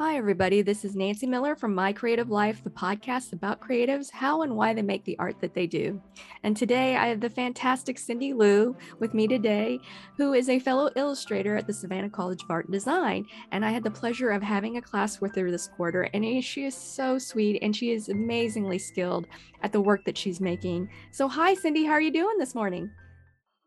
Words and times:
Hi, 0.00 0.16
everybody. 0.16 0.62
This 0.62 0.84
is 0.84 0.94
Nancy 0.94 1.26
Miller 1.26 1.56
from 1.56 1.74
My 1.74 1.92
Creative 1.92 2.30
Life, 2.30 2.62
the 2.62 2.70
podcast 2.70 3.32
about 3.32 3.58
creatives, 3.60 4.12
how 4.12 4.42
and 4.42 4.54
why 4.54 4.72
they 4.72 4.80
make 4.80 5.04
the 5.04 5.18
art 5.18 5.40
that 5.40 5.54
they 5.54 5.66
do. 5.66 6.00
And 6.44 6.56
today 6.56 6.94
I 6.94 7.08
have 7.08 7.18
the 7.18 7.28
fantastic 7.28 7.98
Cindy 7.98 8.32
Liu 8.32 8.76
with 9.00 9.12
me 9.12 9.26
today, 9.26 9.80
who 10.16 10.34
is 10.34 10.50
a 10.50 10.60
fellow 10.60 10.88
illustrator 10.94 11.56
at 11.56 11.66
the 11.66 11.72
Savannah 11.72 12.10
College 12.10 12.44
of 12.44 12.50
Art 12.52 12.66
and 12.66 12.72
Design. 12.72 13.26
And 13.50 13.64
I 13.64 13.70
had 13.70 13.82
the 13.82 13.90
pleasure 13.90 14.30
of 14.30 14.40
having 14.40 14.76
a 14.76 14.82
class 14.82 15.20
with 15.20 15.34
her 15.34 15.50
this 15.50 15.66
quarter. 15.66 16.02
And 16.14 16.44
she 16.44 16.64
is 16.64 16.76
so 16.76 17.18
sweet 17.18 17.58
and 17.60 17.74
she 17.74 17.90
is 17.90 18.08
amazingly 18.08 18.78
skilled 18.78 19.26
at 19.64 19.72
the 19.72 19.80
work 19.80 20.04
that 20.04 20.16
she's 20.16 20.40
making. 20.40 20.90
So, 21.10 21.26
hi, 21.26 21.54
Cindy. 21.54 21.84
How 21.84 21.94
are 21.94 22.00
you 22.00 22.12
doing 22.12 22.38
this 22.38 22.54
morning? 22.54 22.88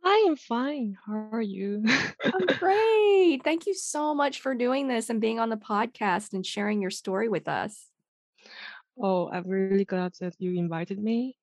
I 0.04 0.25
am 0.27 0.36
fine. 0.36 0.97
How 1.05 1.29
are 1.31 1.41
you? 1.41 1.83
I'm 2.23 2.45
great. 2.59 3.41
Thank 3.43 3.68
you 3.68 3.73
so 3.73 4.15
much 4.15 4.41
for 4.41 4.55
doing 4.55 4.88
this 4.88 5.09
and 5.09 5.21
being 5.21 5.39
on 5.39 5.50
the 5.50 5.57
podcast 5.57 6.33
and 6.33 6.45
sharing 6.45 6.81
your 6.81 6.91
story 6.91 7.29
with 7.29 7.47
us. 7.47 7.88
Oh, 9.00 9.29
I'm 9.29 9.47
really 9.47 9.86
glad 9.86 10.14
that 10.19 10.36
you 10.39 10.57
invited 10.57 11.01
me. 11.01 11.36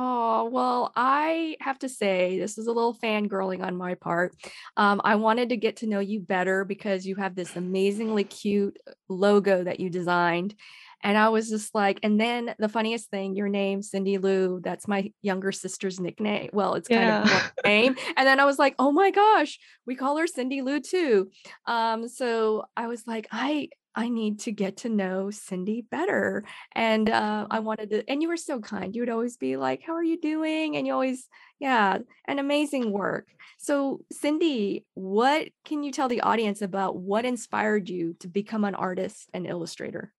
Oh, 0.00 0.48
well, 0.52 0.92
I 0.94 1.56
have 1.60 1.80
to 1.80 1.88
say, 1.88 2.38
this 2.38 2.56
is 2.56 2.68
a 2.68 2.72
little 2.72 2.94
fangirling 2.94 3.64
on 3.64 3.76
my 3.76 3.94
part. 3.94 4.32
Um, 4.76 5.00
I 5.02 5.16
wanted 5.16 5.48
to 5.48 5.56
get 5.56 5.78
to 5.78 5.88
know 5.88 5.98
you 5.98 6.20
better 6.20 6.64
because 6.64 7.04
you 7.04 7.16
have 7.16 7.34
this 7.34 7.56
amazingly 7.56 8.22
cute 8.22 8.78
logo 9.08 9.64
that 9.64 9.80
you 9.80 9.90
designed. 9.90 10.54
And 11.02 11.16
I 11.16 11.28
was 11.28 11.48
just 11.48 11.74
like, 11.74 12.00
and 12.02 12.20
then 12.20 12.54
the 12.58 12.68
funniest 12.68 13.10
thing, 13.10 13.34
your 13.36 13.48
name, 13.48 13.82
Cindy 13.82 14.18
Lou, 14.18 14.60
that's 14.62 14.88
my 14.88 15.12
younger 15.22 15.52
sister's 15.52 16.00
nickname. 16.00 16.50
Well, 16.52 16.74
it's 16.74 16.88
kind 16.88 17.04
Yeah. 17.08 17.22
of 17.24 17.30
a 17.64 17.68
name. 17.68 17.96
And 18.16 18.26
then 18.26 18.40
I 18.40 18.44
was 18.44 18.58
like, 18.58 18.74
oh 18.78 18.90
my 18.92 19.10
gosh, 19.10 19.58
we 19.86 19.94
call 19.94 20.16
her 20.18 20.26
Cindy 20.26 20.62
Lou 20.62 20.80
too. 20.80 21.30
Um, 21.66 22.08
so 22.08 22.64
I 22.76 22.86
was 22.88 23.06
like, 23.06 23.28
I 23.30 23.68
I 23.94 24.10
need 24.10 24.40
to 24.40 24.52
get 24.52 24.76
to 24.78 24.88
know 24.88 25.30
Cindy 25.30 25.84
better. 25.90 26.44
And 26.72 27.10
uh, 27.10 27.48
I 27.50 27.58
wanted 27.58 27.90
to, 27.90 28.08
and 28.08 28.22
you 28.22 28.28
were 28.28 28.36
so 28.36 28.60
kind. 28.60 28.94
You 28.94 29.02
would 29.02 29.08
always 29.10 29.36
be 29.36 29.56
like, 29.56 29.82
How 29.84 29.94
are 29.94 30.04
you 30.04 30.20
doing? 30.20 30.76
And 30.76 30.86
you 30.86 30.92
always, 30.92 31.26
yeah, 31.58 31.98
an 32.28 32.38
amazing 32.38 32.92
work. 32.92 33.26
So, 33.58 34.00
Cindy, 34.12 34.84
what 34.94 35.48
can 35.64 35.82
you 35.82 35.90
tell 35.90 36.08
the 36.08 36.20
audience 36.20 36.62
about 36.62 36.96
what 36.96 37.24
inspired 37.24 37.88
you 37.88 38.14
to 38.20 38.28
become 38.28 38.64
an 38.64 38.76
artist 38.76 39.28
and 39.34 39.48
illustrator? 39.48 40.12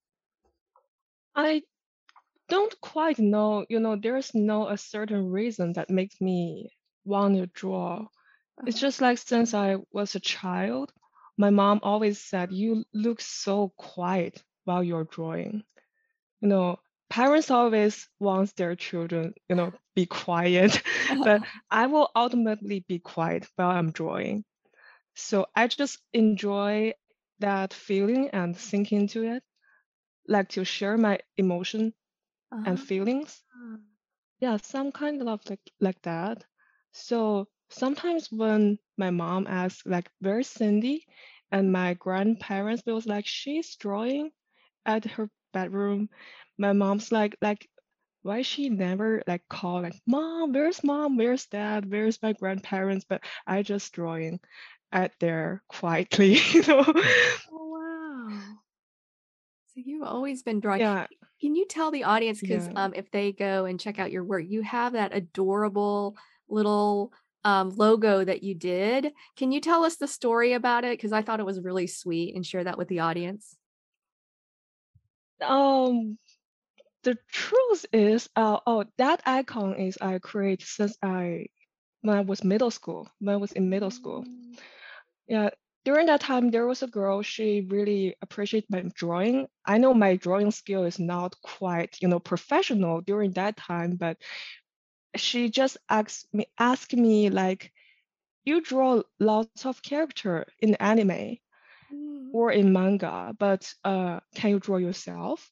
I 1.39 1.63
don't 2.49 2.79
quite 2.81 3.19
know, 3.19 3.65
you 3.69 3.79
know, 3.79 3.95
there's 3.95 4.33
no 4.35 4.67
a 4.67 4.77
certain 4.77 5.29
reason 5.31 5.73
that 5.73 5.89
makes 5.89 6.19
me 6.21 6.71
want 7.05 7.35
to 7.35 7.47
draw. 7.47 8.07
It's 8.65 8.79
Uh-huh. 8.79 8.79
just 8.79 9.01
like 9.01 9.17
since 9.17 9.53
I 9.53 9.77
was 9.91 10.15
a 10.15 10.19
child, 10.19 10.93
my 11.37 11.49
mom 11.49 11.79
always 11.83 12.19
said, 12.21 12.51
you 12.51 12.83
look 12.93 13.21
so 13.21 13.69
quiet 13.77 14.43
while 14.65 14.83
you're 14.83 15.05
drawing. 15.05 15.63
You 16.41 16.49
know, 16.49 16.79
parents 17.09 17.49
always 17.51 18.09
want 18.19 18.55
their 18.55 18.75
children, 18.75 19.33
you 19.49 19.55
know, 19.55 19.73
be 19.95 20.05
quiet, 20.05 20.81
but 21.23 21.43
I 21.71 21.87
will 21.87 22.09
ultimately 22.15 22.85
be 22.87 22.99
quiet 22.99 23.47
while 23.55 23.71
I'm 23.71 23.91
drawing. 23.91 24.45
So 25.15 25.47
I 25.55 25.67
just 25.67 25.99
enjoy 26.13 26.93
that 27.39 27.73
feeling 27.73 28.29
and 28.29 28.55
sink 28.57 28.91
into 28.91 29.23
it, 29.23 29.43
like 30.30 30.49
to 30.52 30.66
share 30.66 30.97
my 30.97 31.19
emotion 31.38 31.94
and 32.66 32.80
Ah, 32.80 32.81
feelings. 32.81 33.44
Yeah, 34.39 34.58
some 34.58 34.91
kind 34.91 35.21
of 35.21 35.41
like 35.49 35.61
like 35.80 36.02
that. 36.03 36.44
So 36.91 37.47
sometimes 37.69 38.31
when 38.31 38.80
my 38.97 39.11
mom 39.11 39.47
asks 39.47 39.86
like, 39.86 40.09
"Where's 40.19 40.47
Cindy?" 40.47 41.05
and 41.52 41.71
my 41.71 41.94
grandparents 41.94 42.83
was 42.86 43.08
like, 43.08 43.25
"She's 43.27 43.75
drawing 43.77 44.31
at 44.86 45.05
her 45.05 45.30
bedroom." 45.53 46.09
My 46.58 46.73
mom's 46.73 47.11
like, 47.11 47.38
like, 47.41 47.69
why 48.23 48.41
she 48.43 48.69
never 48.69 49.23
like 49.27 49.47
call 49.49 49.81
like, 49.83 49.99
"Mom, 50.08 50.53
where's 50.53 50.83
mom? 50.83 51.17
Where's 51.17 51.47
dad? 51.47 51.92
Where's 51.92 52.21
my 52.23 52.33
grandparents?" 52.33 53.05
But 53.05 53.23
I 53.48 53.64
just 53.64 53.93
drawing 53.93 54.39
at 54.92 55.14
there 55.20 55.64
quietly, 55.70 56.37
you 56.53 56.64
know. 56.64 56.83
Oh, 57.52 57.67
wow. 57.67 58.64
You've 59.85 60.03
always 60.03 60.43
been 60.43 60.59
drawing. 60.59 60.81
Yeah, 60.81 61.07
Can 61.41 61.55
you 61.55 61.65
tell 61.65 61.91
the 61.91 62.03
audience, 62.03 62.41
because 62.41 62.67
yeah. 62.67 62.73
um, 62.75 62.93
if 62.95 63.09
they 63.11 63.31
go 63.31 63.65
and 63.65 63.79
check 63.79 63.99
out 63.99 64.11
your 64.11 64.23
work, 64.23 64.43
you 64.47 64.61
have 64.61 64.93
that 64.93 65.15
adorable 65.15 66.15
little 66.47 67.13
um, 67.43 67.69
logo 67.69 68.23
that 68.23 68.43
you 68.43 68.55
did. 68.55 69.13
Can 69.37 69.51
you 69.51 69.61
tell 69.61 69.83
us 69.83 69.95
the 69.95 70.07
story 70.07 70.53
about 70.53 70.83
it? 70.83 70.97
Because 70.97 71.13
I 71.13 71.21
thought 71.21 71.39
it 71.39 71.45
was 71.45 71.61
really 71.61 71.87
sweet 71.87 72.35
and 72.35 72.45
share 72.45 72.63
that 72.63 72.77
with 72.77 72.87
the 72.87 72.99
audience. 72.99 73.55
Um, 75.41 76.17
the 77.03 77.17
truth 77.31 77.85
is, 77.93 78.29
uh, 78.35 78.59
oh, 78.67 78.83
that 78.97 79.21
icon 79.25 79.75
is 79.75 79.97
I 80.01 80.19
create 80.19 80.61
since 80.61 80.97
I 81.01 81.45
when 82.01 82.17
I 82.17 82.21
was 82.21 82.43
middle 82.43 82.71
school. 82.71 83.09
When 83.19 83.33
I 83.33 83.37
was 83.37 83.53
in 83.53 83.69
middle 83.69 83.91
school, 83.91 84.23
Mm, 84.23 84.59
yeah. 85.27 85.49
During 85.83 86.05
that 86.07 86.21
time, 86.21 86.51
there 86.51 86.65
was 86.67 86.83
a 86.83 86.87
girl. 86.87 87.21
She 87.21 87.61
really 87.69 88.15
appreciated 88.21 88.69
my 88.69 88.83
drawing. 88.93 89.47
I 89.65 89.77
know 89.77 89.93
my 89.93 90.15
drawing 90.15 90.51
skill 90.51 90.83
is 90.85 90.99
not 90.99 91.35
quite, 91.41 91.97
you 92.01 92.07
know, 92.07 92.19
professional 92.19 93.01
during 93.01 93.31
that 93.33 93.57
time, 93.57 93.97
but 93.97 94.17
she 95.17 95.49
just 95.49 95.77
asked 95.89 96.33
me, 96.33 96.47
asked 96.59 96.93
me 96.95 97.29
like, 97.29 97.71
you 98.45 98.61
draw 98.61 99.03
lots 99.19 99.65
of 99.65 99.81
character 99.83 100.45
in 100.59 100.75
anime 100.75 101.37
mm, 101.91 102.29
or 102.31 102.51
in 102.51 102.73
manga, 102.73 103.35
but 103.39 103.73
uh, 103.85 104.19
can 104.35 104.51
you 104.51 104.59
draw 104.59 104.77
yourself? 104.77 105.51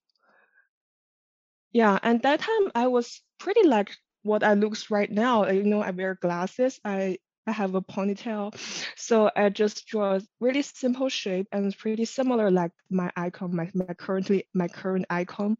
Yeah, 1.71 1.97
and 2.03 2.21
that 2.23 2.41
time 2.41 2.71
I 2.75 2.87
was 2.87 3.21
pretty 3.37 3.65
like 3.67 3.95
what 4.23 4.43
I 4.43 4.53
looks 4.55 4.91
right 4.91 5.09
now. 5.09 5.45
uh, 5.45 5.51
You 5.51 5.63
know, 5.63 5.81
I 5.81 5.91
wear 5.91 6.15
glasses. 6.15 6.79
I 6.83 7.19
I 7.47 7.51
have 7.53 7.75
a 7.75 7.81
ponytail, 7.81 8.53
so 8.95 9.31
I 9.35 9.49
just 9.49 9.87
draw 9.87 10.15
a 10.15 10.21
really 10.39 10.61
simple 10.63 11.09
shape 11.09 11.47
and 11.51 11.65
it's 11.65 11.75
pretty 11.75 12.05
similar 12.05 12.51
like 12.51 12.71
my 12.89 13.11
icon, 13.15 13.55
my 13.55 13.71
my 13.73 13.93
currently 13.93 14.47
my 14.53 14.67
current 14.67 15.05
icon. 15.09 15.57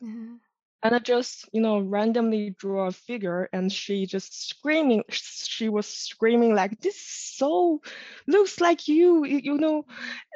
yeah. 0.00 0.36
And 0.82 0.94
I 0.94 0.98
just, 0.98 1.48
you 1.52 1.60
know, 1.60 1.78
randomly 1.80 2.50
draw 2.50 2.86
a 2.86 2.92
figure 2.92 3.48
and 3.52 3.72
she 3.72 4.06
just 4.06 4.48
screaming, 4.48 5.02
she 5.10 5.68
was 5.68 5.86
screaming 5.86 6.54
like, 6.54 6.80
this 6.80 7.00
so 7.00 7.80
looks 8.26 8.60
like 8.60 8.86
you, 8.88 9.24
you, 9.24 9.38
you 9.42 9.58
know. 9.58 9.86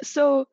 So 0.03 0.47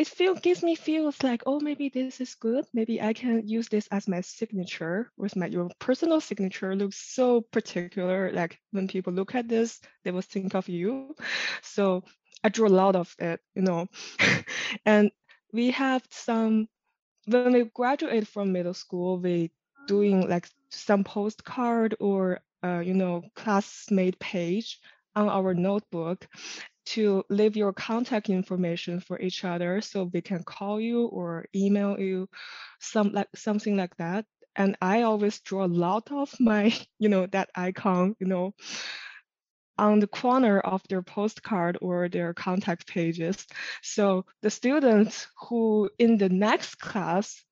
it 0.00 0.08
feel 0.08 0.34
gives 0.34 0.62
me 0.62 0.74
feels 0.76 1.22
like, 1.22 1.42
oh, 1.44 1.60
maybe 1.60 1.90
this 1.90 2.22
is 2.22 2.34
good. 2.34 2.64
Maybe 2.72 3.02
I 3.02 3.12
can 3.12 3.46
use 3.46 3.68
this 3.68 3.86
as 3.88 4.08
my 4.08 4.22
signature 4.22 5.12
with 5.18 5.36
my 5.36 5.44
your 5.44 5.68
personal 5.78 6.22
signature 6.22 6.74
looks 6.74 6.96
so 6.96 7.42
particular. 7.42 8.32
Like 8.32 8.58
when 8.70 8.88
people 8.88 9.12
look 9.12 9.34
at 9.34 9.46
this, 9.46 9.78
they 10.02 10.10
will 10.10 10.22
think 10.22 10.54
of 10.54 10.70
you. 10.70 11.14
So 11.60 12.02
I 12.42 12.48
drew 12.48 12.68
a 12.68 12.78
lot 12.82 12.96
of 12.96 13.14
it, 13.18 13.40
you 13.54 13.60
know. 13.60 13.88
and 14.86 15.10
we 15.52 15.70
have 15.72 16.02
some 16.10 16.68
when 17.26 17.52
we 17.52 17.64
graduate 17.74 18.26
from 18.26 18.52
middle 18.52 18.72
school, 18.72 19.18
we 19.18 19.50
doing 19.86 20.26
like 20.30 20.48
some 20.70 21.04
postcard 21.04 21.94
or 22.00 22.40
uh, 22.64 22.80
you 22.80 22.94
know 22.94 23.22
classmate 23.36 24.18
page 24.18 24.80
on 25.14 25.28
our 25.28 25.52
notebook 25.52 26.26
to 26.86 27.24
leave 27.28 27.56
your 27.56 27.72
contact 27.72 28.28
information 28.28 29.00
for 29.00 29.20
each 29.20 29.44
other 29.44 29.80
so 29.80 30.10
we 30.12 30.20
can 30.20 30.42
call 30.42 30.80
you 30.80 31.06
or 31.06 31.46
email 31.54 31.98
you 31.98 32.28
some 32.80 33.12
like 33.12 33.28
something 33.34 33.76
like 33.76 33.96
that. 33.96 34.24
And 34.56 34.76
i 34.80 35.02
always 35.02 35.40
draw 35.40 35.64
a 35.64 35.76
lot 35.86 36.10
of 36.10 36.34
my 36.40 36.74
you 36.98 37.08
know 37.08 37.26
that 37.26 37.50
icon 37.54 38.16
you 38.18 38.26
know 38.26 38.54
on 39.78 39.98
the 39.98 40.06
corner 40.06 40.60
of 40.60 40.82
their 40.88 41.02
postcard 41.02 41.78
or 41.80 42.08
their 42.08 42.34
contact 42.34 42.86
pages. 42.86 43.46
So 43.82 44.26
the 44.42 44.50
students 44.50 45.26
who 45.48 45.88
in 45.98 46.18
the 46.18 46.28
next 46.28 46.74
class 46.74 47.42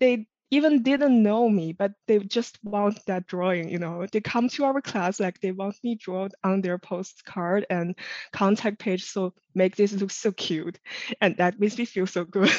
they 0.00 0.26
even 0.54 0.82
didn't 0.82 1.22
know 1.22 1.48
me, 1.48 1.72
but 1.72 1.92
they 2.06 2.18
just 2.20 2.58
want 2.62 3.04
that 3.06 3.26
drawing, 3.26 3.68
you 3.68 3.78
know. 3.78 4.06
They 4.10 4.20
come 4.20 4.48
to 4.50 4.64
our 4.64 4.80
class 4.80 5.18
like 5.18 5.40
they 5.40 5.50
want 5.52 5.76
me 5.82 5.96
drawn 5.96 6.30
on 6.44 6.60
their 6.60 6.78
postcard 6.78 7.66
and 7.70 7.96
contact 8.32 8.78
page, 8.78 9.04
so 9.04 9.34
make 9.54 9.76
this 9.76 9.92
look 9.92 10.10
so 10.12 10.30
cute. 10.32 10.78
And 11.20 11.36
that 11.38 11.58
makes 11.58 11.76
me 11.78 11.84
feel 11.84 12.06
so 12.06 12.24
good. 12.24 12.50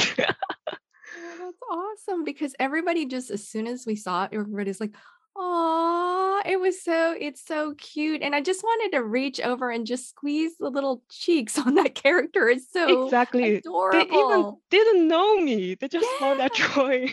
Oh, 1.17 1.35
that's 1.39 1.61
awesome 1.71 2.23
because 2.23 2.55
everybody 2.59 3.05
just 3.05 3.31
as 3.31 3.47
soon 3.47 3.67
as 3.67 3.85
we 3.85 3.95
saw 3.95 4.25
it, 4.25 4.31
everybody's 4.33 4.79
like, 4.81 4.93
"Aw," 5.37 6.34
it 6.47 6.59
was 6.59 6.81
so 6.83 7.15
it's 7.19 7.43
so 7.45 7.75
cute. 7.75 8.21
And 8.21 8.35
I 8.35 8.41
just 8.41 8.63
wanted 8.63 8.95
to 8.97 9.03
reach 9.03 9.39
over 9.41 9.69
and 9.69 9.85
just 9.85 10.09
squeeze 10.09 10.57
the 10.57 10.69
little 10.69 11.03
cheeks 11.09 11.57
on 11.65 11.75
that 11.75 11.95
character. 11.95 12.47
It's 12.49 12.71
so 12.71 13.13
Exactly. 13.13 13.63
They 13.91 14.05
even 14.09 14.45
adorable. 14.45 14.61
didn't 14.69 15.07
know 15.07 15.37
me. 15.39 15.75
They 15.75 15.87
just 15.87 16.17
saw 16.17 16.35
that 16.35 16.53
Yeah. 16.53 16.53
drawing. 16.53 17.11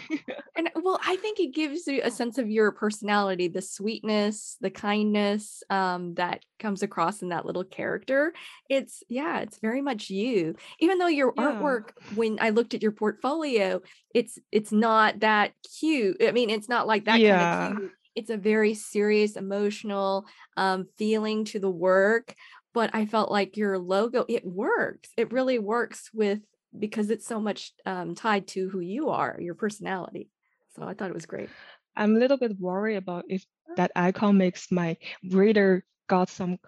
And 0.54 0.70
well, 0.76 1.00
I 1.06 1.16
think 1.16 1.40
it 1.40 1.54
gives 1.54 1.86
you 1.86 2.02
a 2.04 2.10
sense 2.12 2.36
of 2.36 2.50
your 2.50 2.72
personality, 2.72 3.48
the 3.48 3.62
sweetness, 3.62 4.58
the 4.60 4.70
kindness 4.70 5.62
um, 5.70 6.14
that 6.14 6.44
comes 6.58 6.82
across 6.82 7.22
in 7.22 7.30
that 7.30 7.46
little 7.46 7.64
character. 7.64 8.34
It's, 8.68 9.02
yeah, 9.08 9.40
it's 9.40 9.58
very 9.58 9.80
much 9.80 10.10
you. 10.10 10.54
Even 10.78 10.98
though 10.98 11.06
your 11.06 11.34
Yeah. 11.34 11.36
artwork, 11.36 11.92
when 12.10 12.36
I 12.40 12.50
looked 12.50 12.74
at 12.74 12.82
your 12.82 12.92
portfolio, 12.92 13.80
it's 14.14 14.38
it's 14.52 14.72
not 14.72 15.20
that 15.20 15.54
cute. 15.80 16.18
I 16.22 16.32
mean, 16.32 16.50
it's 16.50 16.68
not 16.68 16.86
like 16.86 17.06
that 17.06 17.24
kind 17.24 17.40
of 17.40 17.48
Yeah. 17.48 17.70
cute. 17.70 17.92
It's 18.14 18.28
a 18.30 18.36
very 18.36 18.74
serious, 18.74 19.21
emotional 19.30 20.26
um, 20.56 20.86
feeling 20.96 21.44
to 21.46 21.58
the 21.58 21.70
work. 21.70 22.34
But 22.74 22.90
I 22.94 23.06
felt 23.06 23.30
like 23.30 23.56
your 23.56 23.78
logo, 23.78 24.24
it 24.28 24.44
works. 24.44 25.10
It 25.16 25.32
really 25.32 25.58
works 25.58 26.10
with 26.12 26.40
because 26.78 27.10
it's 27.10 27.26
so 27.26 27.38
much 27.38 27.72
um, 27.84 28.14
tied 28.14 28.46
to 28.48 28.68
who 28.68 28.80
you 28.80 29.10
are, 29.10 29.36
your 29.40 29.54
personality. 29.54 30.30
So 30.74 30.82
I 30.82 30.94
thought 30.94 31.10
it 31.10 31.14
was 31.14 31.26
great. 31.26 31.50
I'm 31.96 32.16
a 32.16 32.18
little 32.18 32.36
bit 32.38 32.58
worried 32.58 32.96
about 32.96 33.24
if 33.28 33.44
that 33.76 33.92
icon 33.94 34.38
makes 34.38 34.70
my 34.72 34.96
reader 35.28 35.84
got 36.08 36.28
some, 36.28 36.58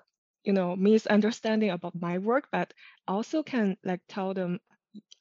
you 0.44 0.52
know, 0.52 0.76
misunderstanding 0.76 1.70
about 1.70 1.94
my 2.00 2.18
work, 2.18 2.48
but 2.52 2.72
also 3.08 3.42
can 3.42 3.76
like 3.84 4.00
tell 4.08 4.34
them 4.34 4.60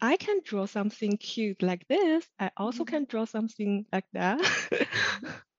I 0.01 0.17
can 0.17 0.41
draw 0.43 0.65
something 0.65 1.17
cute 1.17 1.61
like 1.61 1.87
this. 1.87 2.27
I 2.39 2.51
also 2.57 2.83
Mhm. 2.83 2.87
can 2.87 3.05
draw 3.05 3.25
something 3.25 3.85
like 3.91 4.05
that. 4.13 4.39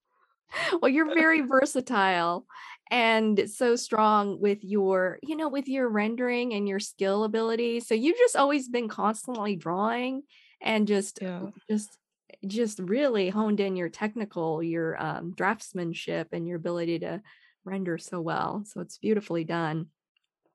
Well, 0.80 0.90
you're 0.90 1.10
very 1.14 1.40
versatile 1.40 2.46
and 2.90 3.48
so 3.50 3.76
strong 3.76 4.40
with 4.40 4.62
your, 4.62 5.18
you 5.22 5.36
know, 5.36 5.48
with 5.48 5.68
your 5.68 5.88
rendering 5.88 6.52
and 6.54 6.68
your 6.68 6.80
skill 6.80 7.24
ability. 7.24 7.80
So 7.80 7.94
you've 7.94 8.18
just 8.18 8.36
always 8.36 8.68
been 8.68 8.88
constantly 8.88 9.56
drawing 9.56 10.22
and 10.60 10.86
just 10.86 11.20
Yeah. 11.20 11.50
just 11.70 11.98
just 12.46 12.78
really 12.78 13.30
honed 13.30 13.60
in 13.60 13.76
your 13.76 13.88
technical, 13.88 14.62
your 14.62 15.00
um, 15.02 15.34
draftsmanship 15.34 16.26
and 16.32 16.46
your 16.46 16.56
ability 16.56 16.98
to 17.00 17.22
render 17.64 17.96
so 17.96 18.20
well. 18.20 18.64
So 18.66 18.80
it's 18.80 18.98
beautifully 18.98 19.44
done. 19.44 19.86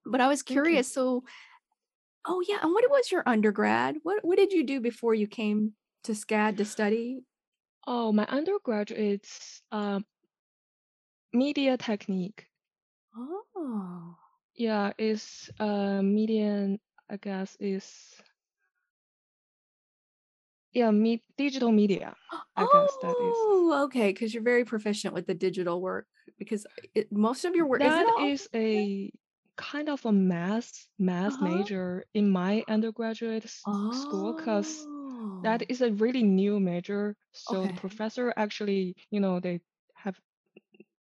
But 0.06 0.22
I 0.22 0.28
was 0.28 0.44
curious, 0.44 0.92
so 0.92 1.24
oh 2.26 2.42
yeah, 2.48 2.60
and 2.62 2.72
what 2.74 2.90
was 2.90 3.12
your 3.12 3.24
undergrad? 3.26 3.98
What 4.04 4.24
what 4.24 4.38
did 4.38 4.52
you 4.52 4.64
do 4.66 4.80
before 4.80 5.14
you 5.14 5.28
came 5.28 5.74
to 6.04 6.14
SCAD 6.14 6.58
to 6.58 6.66
study? 6.66 7.22
Oh, 7.90 8.14
my 8.14 8.26
undergraduate's 8.28 9.62
um, 9.74 10.06
media 11.34 11.76
technique. 11.76 12.48
Oh. 13.16 14.18
Yeah, 14.56 14.94
is 14.98 15.50
uh, 15.60 16.02
median, 16.04 16.80
I 17.10 17.18
guess, 17.18 17.56
is 17.60 18.22
yeah, 20.74 20.92
me 20.92 21.24
digital 21.38 21.72
media. 21.72 22.16
I 22.56 22.66
guess 22.66 22.98
that 22.98 23.20
is. 23.20 23.38
Oh, 23.38 23.84
okay, 23.86 24.12
because 24.12 24.34
you're 24.34 24.44
very 24.44 24.66
proficient 24.66 25.14
with 25.14 25.28
the 25.28 25.34
digital 25.34 25.82
work 25.82 26.08
because 26.38 26.66
it, 26.94 27.12
most 27.12 27.46
of 27.46 27.56
your 27.56 27.68
work 27.68 27.82
is 27.82 27.98
it 27.98 28.10
all? 28.16 28.28
is 28.28 28.50
a 28.54 29.12
kind 29.58 29.90
of 29.90 30.06
a 30.06 30.12
math 30.12 30.88
math 30.98 31.36
Uh-huh. 31.36 31.46
major 31.46 32.06
in 32.14 32.30
my 32.30 32.64
undergraduate 32.68 33.46
s- 33.46 33.68
school 33.92 34.34
because 34.34 34.88
that 35.42 35.64
Oh, 35.64 35.70
is 35.70 35.82
a 35.82 35.92
really 35.92 36.24
new 36.24 36.60
major. 36.60 37.16
So 37.32 37.62
the 37.62 37.70
professor 37.70 38.34
actually, 38.36 38.96
you 39.12 39.20
know, 39.20 39.40
they 39.40 39.62
have 39.96 40.20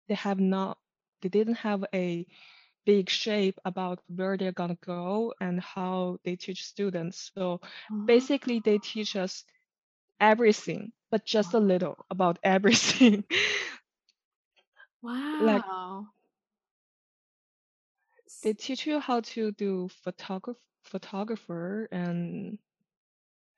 they 0.08 0.16
have 0.16 0.40
not 0.40 0.78
they 1.22 1.30
didn't 1.30 1.56
have 1.56 1.86
a 1.94 2.26
big 2.86 3.10
shape 3.10 3.60
about 3.66 4.00
where 4.08 4.38
they're 4.38 4.52
gonna 4.52 4.78
go 4.86 5.34
and 5.40 5.60
how 5.60 6.18
they 6.24 6.36
teach 6.36 6.64
students. 6.66 7.32
So 7.36 7.62
basically 8.06 8.60
they 8.60 8.78
oh. 8.78 8.80
teach 8.80 9.16
us 9.16 9.46
everything, 10.20 10.92
but 11.12 11.26
just 11.26 11.54
a 11.54 11.60
little 11.60 12.06
about 12.10 12.40
everything. 12.44 13.24
wow. 15.02 15.40
like 15.40 15.64
they 18.44 18.54
teach 18.54 18.86
you 18.86 19.00
how 19.00 19.20
to 19.22 19.52
do 19.52 19.88
photograph 19.90 20.58
photographer 20.84 21.88
and 21.92 22.58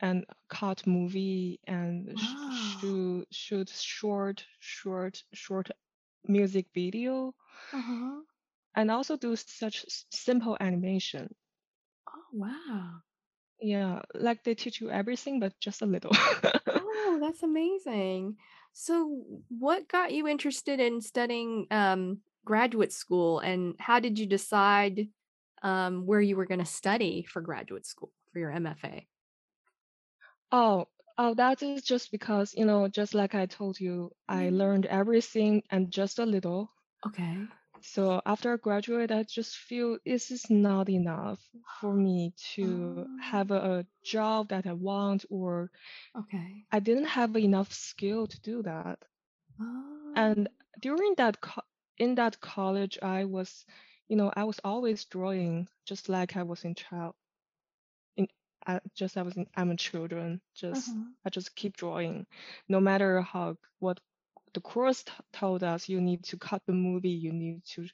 and 0.02 0.26
cut 0.50 0.86
movie 0.88 1.60
and 1.68 2.20
sh- 2.20 2.36
Wow. 2.42 2.48
shoot 2.50 3.28
shoot 3.32 3.70
short 3.70 4.46
short 4.60 5.24
short 5.34 5.70
music 6.28 6.68
video 6.74 7.36
Uh-huh. 7.74 8.22
and 8.76 8.92
also 8.92 9.16
do 9.16 9.34
such 9.38 9.86
s- 9.86 10.06
simple 10.12 10.58
animation. 10.60 11.34
Oh, 12.08 12.26
wow. 12.32 13.02
Yeah, 13.62 14.02
like 14.16 14.44
they 14.44 14.56
teach 14.56 14.82
you 14.82 14.90
everything, 14.90 15.40
but 15.40 15.60
just 15.60 15.82
a 15.82 15.86
little. 15.86 16.12
Oh, 16.74 17.18
that's 17.22 17.44
amazing. 17.44 18.38
So, 18.74 19.24
what 19.50 19.88
got 19.90 20.14
you 20.14 20.28
interested 20.28 20.80
in 20.80 21.02
studying 21.02 21.68
um, 21.72 22.22
graduate 22.46 22.94
school, 22.94 23.40
and 23.40 23.76
how 23.80 24.00
did 24.00 24.18
you 24.18 24.26
decide 24.26 25.10
um, 25.64 26.06
where 26.06 26.22
you 26.22 26.36
were 26.38 26.46
going 26.46 26.60
to 26.60 26.66
study 26.66 27.24
for 27.24 27.42
graduate 27.42 27.86
school 27.86 28.14
for 28.32 28.40
your 28.40 28.52
MFA? 28.52 29.08
Oh, 30.52 30.88
oh, 31.18 31.34
that 31.36 31.62
is 31.64 31.76
just 31.78 32.04
because, 32.04 32.48
you 32.50 32.58
know, 32.58 32.80
just 32.82 33.08
like 33.08 33.28
I 33.28 33.40
told 33.40 33.74
you, 33.76 34.12
I 34.28 34.48
Yeah. 34.48 34.50
learned 34.50 34.86
everything 34.86 35.64
and 35.70 35.92
just 35.92 36.20
a 36.20 36.26
little. 36.26 36.72
Okay. 37.06 37.52
So 37.82 38.22
after 38.26 38.54
I 38.54 38.58
graduate, 38.58 39.12
I 39.12 39.24
just 39.24 39.56
feel 39.58 39.98
this 40.06 40.32
is 40.32 40.50
not 40.50 40.90
enough 40.90 41.40
for 41.80 41.94
me 41.94 42.34
to 42.56 43.02
Oh, 43.02 43.20
have 43.20 43.52
a, 43.52 43.80
a 43.80 43.86
job 44.04 44.50
that 44.50 44.66
I 44.66 44.74
want, 44.74 45.26
or 45.30 45.72
okay. 46.16 46.66
I 46.72 46.80
didn't 46.80 47.06
have 47.06 47.36
enough 47.38 47.72
skill 47.72 48.28
to 48.28 48.40
do 48.42 48.62
that. 48.64 49.00
Oh, 49.60 50.16
And 50.16 50.50
during 50.80 51.16
that 51.16 51.42
co- 51.42 51.62
in 51.98 52.16
that 52.16 52.40
college, 52.42 52.98
I 53.02 53.26
was, 53.26 53.66
you 54.08 54.16
know, 54.18 54.32
I 54.36 54.44
was 54.44 54.60
always 54.64 55.06
drawing, 55.06 55.68
just 55.86 56.10
like 56.10 56.36
I 56.36 56.44
was 56.44 56.64
in 56.66 56.76
child, 56.76 57.16
I, 58.68 58.80
just 58.96 59.18
I 59.18 59.24
was 59.24 59.38
I'm 59.56 59.72
a 59.72 59.76
children. 59.76 60.42
Just 60.56 60.92
uh-huh. 60.92 61.14
I 61.26 61.30
just 61.30 61.56
keep 61.56 61.76
drawing, 61.78 62.26
no 62.68 62.80
matter 62.80 63.22
how 63.22 63.58
what 63.80 64.00
the 64.54 64.62
course 64.62 65.04
t- 65.04 65.12
told 65.34 65.64
us. 65.64 65.90
You 65.90 66.02
need 66.02 66.24
to 66.26 66.38
cut 66.38 66.64
the 66.68 66.74
movie. 66.74 67.10
You 67.10 67.34
need 67.34 67.64
to 67.76 67.88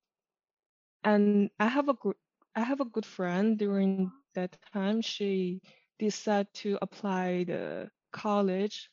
and 1.03 1.50
I 1.59 1.68
have 1.68 1.89
a 1.89 1.94
good 1.94 2.15
I 2.56 2.62
have 2.62 2.81
a 2.81 2.85
good 2.85 3.06
friend 3.06 3.57
during 3.57 4.13
that 4.33 4.57
time. 4.74 5.01
She 5.01 5.62
decided 6.00 6.53
to 6.56 6.77
apply 6.81 7.44
the 7.45 7.91
college. 8.12 8.90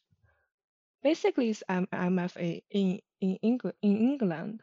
Basically, 1.03 1.51
it's 1.51 1.63
M- 1.69 1.89
MFA 1.93 2.63
in 2.71 3.01
in 3.21 3.37
England 3.43 3.77
in 3.83 3.97
England. 3.99 4.63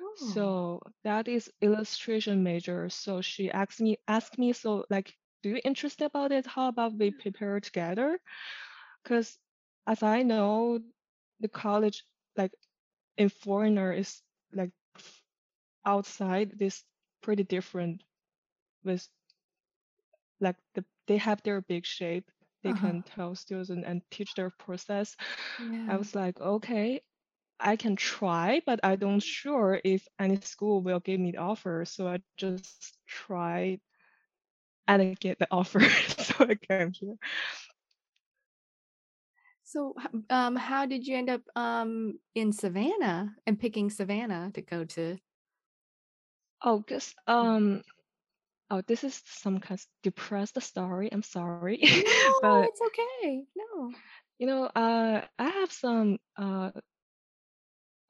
Oh, 0.00 0.14
So 0.14 0.80
that 1.04 1.28
is 1.28 1.50
illustration 1.60 2.42
major. 2.42 2.88
So 2.90 3.20
she 3.22 3.50
asked 3.50 3.80
me 3.80 3.98
asked 4.08 4.38
me 4.38 4.52
so 4.52 4.84
like, 4.90 5.16
do 5.42 5.50
you 5.50 5.60
interested 5.64 6.04
about 6.06 6.32
it? 6.32 6.46
How 6.46 6.68
about 6.68 6.94
we 6.94 7.10
prepare 7.10 7.60
together? 7.60 8.18
Because 9.02 9.38
as 9.86 10.02
I 10.02 10.22
know, 10.22 10.80
the 11.40 11.48
college 11.48 12.04
like 12.36 12.52
in 13.16 13.28
foreigner 13.28 13.92
is 13.92 14.22
like 14.52 14.72
outside 15.86 16.58
this 16.58 16.84
pretty 17.22 17.42
different 17.44 18.02
with 18.84 19.08
like 20.40 20.56
the 20.74 20.84
they 21.06 21.16
have 21.16 21.42
their 21.42 21.60
big 21.60 21.84
shape 21.84 22.30
they 22.62 22.70
uh-huh. 22.70 22.86
can 22.86 23.02
tell 23.02 23.34
students 23.34 23.70
and 23.70 24.00
teach 24.10 24.34
their 24.34 24.50
process. 24.50 25.16
I 25.60 25.96
was 25.96 26.14
like 26.14 26.40
okay 26.40 27.02
i 27.60 27.76
can 27.76 27.94
try 27.94 28.60
but 28.66 28.80
i 28.82 28.96
don't 28.96 29.22
sure 29.22 29.80
if 29.84 30.08
any 30.18 30.40
school 30.40 30.82
will 30.82 30.98
give 30.98 31.20
me 31.20 31.30
the 31.30 31.38
offer. 31.38 31.84
So 31.84 32.08
i 32.08 32.18
just 32.36 32.98
tried 33.06 33.80
and 34.88 35.02
I 35.02 35.16
get 35.20 35.38
the 35.38 35.48
offer. 35.50 35.80
So 36.18 36.46
i 36.48 36.54
came 36.54 36.92
here. 36.92 37.16
So, 39.66 39.94
um, 40.30 40.56
how 40.56 40.86
did 40.86 41.06
you 41.06 41.16
end 41.16 41.30
up 41.30 41.42
um 41.56 42.18
in 42.34 42.52
Savannah 42.52 43.34
and 43.46 43.58
picking 43.58 43.90
Savannah 43.90 44.50
to 44.54 44.62
go 44.62 44.84
to? 44.84 45.16
oh 46.62 46.78
because 46.78 47.14
um 47.26 47.82
oh 48.70 48.80
this 48.82 49.04
is 49.04 49.22
some 49.26 49.58
kind 49.60 49.78
of 49.80 49.86
depressed 50.02 50.60
story 50.62 51.10
i'm 51.12 51.22
sorry 51.22 51.80
No, 51.90 52.00
but 52.40 52.62
it's 52.64 52.80
okay. 52.82 53.46
No. 53.54 53.94
you 54.38 54.46
know 54.46 54.64
uh 54.64 55.22
i 55.38 55.48
have 55.48 55.70
some 55.72 56.18
uh 56.36 56.70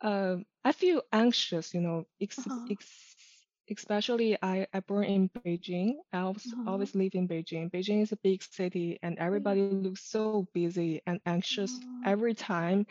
um, 0.02 0.44
I 0.64 0.72
feel 0.72 1.02
anxious, 1.12 1.74
you 1.74 1.80
know, 1.80 2.06
ex- 2.20 2.46
Uh-huh. 2.46 2.70
ex- 2.70 3.46
especially 3.70 4.38
I, 4.42 4.66
I 4.72 4.80
born 4.80 5.04
in 5.04 5.28
Beijing. 5.30 5.96
I 6.12 6.18
always, 6.20 6.54
Uh-huh. 6.54 6.66
always 6.66 6.94
live 6.94 7.14
in 7.14 7.28
Beijing. 7.28 7.70
Beijing 7.70 8.02
is 8.02 8.12
a 8.12 8.16
big 8.18 8.42
city 8.42 8.98
and 9.02 9.18
everybody 9.18 9.64
looks 9.66 10.02
so 10.02 10.36
busy 10.52 11.00
and 11.06 11.20
anxious 11.26 11.78
Oh. 11.78 12.04
every 12.04 12.34
time. 12.34 12.86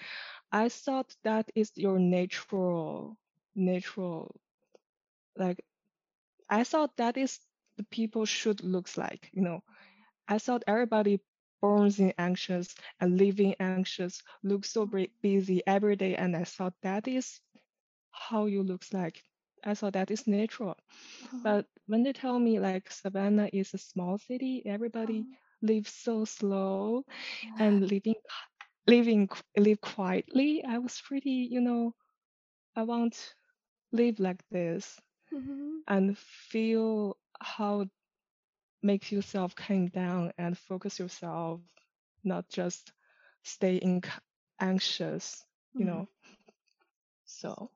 I 0.52 0.70
thought 0.70 1.16
that 1.24 1.50
is 1.56 1.72
your 1.78 2.00
natural, 2.00 3.18
natural, 3.56 4.36
like, 5.38 5.64
I 6.50 6.64
thought 6.64 6.96
that 6.98 7.18
is 7.18 7.40
the 7.78 7.84
people 7.84 8.26
should 8.26 8.64
looks 8.64 8.98
like, 8.98 9.30
you 9.34 9.42
know. 9.42 9.64
I 10.28 10.40
thought 10.40 10.64
everybody 10.68 11.20
born 11.62 11.92
in 12.00 12.14
anxious 12.18 12.76
and 13.00 13.18
living 13.18 13.56
anxious, 13.60 14.16
looks 14.38 14.64
so 14.66 14.80
busy 15.16 15.58
every 15.62 15.96
day, 15.96 16.16
and 16.16 16.36
I 16.36 16.44
thought 16.44 16.74
that 16.82 17.08
is 17.08 17.40
how 18.12 18.46
you 18.46 18.64
looks 18.64 18.94
like. 18.94 19.24
I 19.64 19.74
thought 19.76 19.94
that 19.94 20.12
is 20.12 20.28
natural. 20.28 20.76
Uh-huh. 21.24 21.44
But 21.44 21.68
when 21.88 22.04
they 22.04 22.14
tell 22.14 22.40
me 22.40 22.60
like 22.60 22.90
Savannah 22.92 23.50
is 23.52 23.74
a 23.74 23.78
small 23.78 24.18
city, 24.18 24.62
everybody 24.66 25.24
Uh-huh. 25.24 25.38
lives 25.62 25.92
so 25.94 26.26
slow 26.26 27.06
Yeah. 27.42 27.60
and 27.60 27.82
living 27.90 28.16
living 28.88 29.30
live 29.58 29.82
quietly. 29.82 30.64
I 30.66 30.78
was 30.80 31.02
pretty, 31.02 31.48
you 31.52 31.62
know, 31.62 31.96
I 32.76 32.84
want 32.84 33.36
live 33.92 34.20
like 34.20 34.44
this 34.50 35.00
Mhm. 35.32 35.84
and 35.88 36.18
feel 36.18 37.18
how 37.42 37.88
make 38.84 39.12
yourself 39.12 39.56
calm 39.56 39.88
down 39.88 40.32
and 40.38 40.58
focus 40.58 41.00
yourself, 41.00 41.62
not 42.24 42.48
just 42.50 42.94
stay 43.44 43.78
in 43.78 44.02
anxious, 44.60 45.46
you 45.78 45.86
Mhm. 45.86 45.86
know. 45.86 46.08
So 47.26 47.72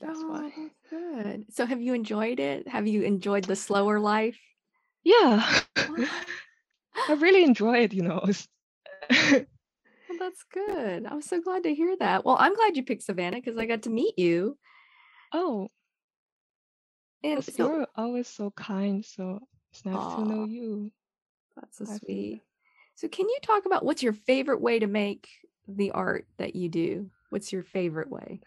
that's 0.00 0.24
Oh, 0.24 0.28
why. 0.28 0.70
good. 0.90 1.46
So 1.52 1.66
have 1.66 1.80
you 1.82 1.94
enjoyed 1.94 2.40
it? 2.40 2.68
Have 2.68 2.86
you 2.86 3.02
enjoyed 3.02 3.46
the 3.46 3.56
slower 3.56 4.00
life? 4.00 4.38
Yeah, 5.04 5.60
Wow. 5.86 6.24
I 7.08 7.12
really 7.14 7.44
enjoy 7.44 7.78
it, 7.78 7.92
you 7.92 8.02
know. 8.02 8.24
Well, 10.08 10.18
that's 10.18 10.44
good. 10.44 11.06
I'm 11.06 11.22
so 11.22 11.40
glad 11.40 11.62
to 11.64 11.74
hear 11.74 11.96
that. 11.98 12.24
Well, 12.24 12.36
I'm 12.38 12.54
glad 12.54 12.76
you 12.76 12.82
picked 12.84 13.02
Savannah 13.02 13.36
because 13.38 13.58
I 13.58 13.66
got 13.66 13.82
to 13.82 13.90
meet 13.90 14.18
you. 14.18 14.58
oh, 15.32 15.68
And 17.22 17.42
so, 17.42 17.70
you're 17.70 17.86
always 17.94 18.28
so 18.28 18.50
kind, 18.50 19.04
so 19.04 19.48
it's 19.70 19.84
nice 19.86 20.06
to 20.08 20.20
know 20.22 20.44
you. 20.44 20.92
that's 21.56 21.78
so 21.78 21.84
I 21.86 21.98
sweet. 21.98 22.42
So, 22.96 23.08
can 23.08 23.28
you 23.28 23.38
talk 23.42 23.66
about 23.66 23.84
what's 23.84 24.02
your 24.02 24.12
favorite 24.12 24.60
way 24.60 24.78
to 24.78 24.86
make 24.86 25.28
the 25.68 25.92
art 25.92 26.26
that 26.38 26.56
you 26.56 26.68
do? 26.68 27.10
What's 27.30 27.52
your 27.52 27.62
favorite 27.62 28.10
way? 28.10 28.42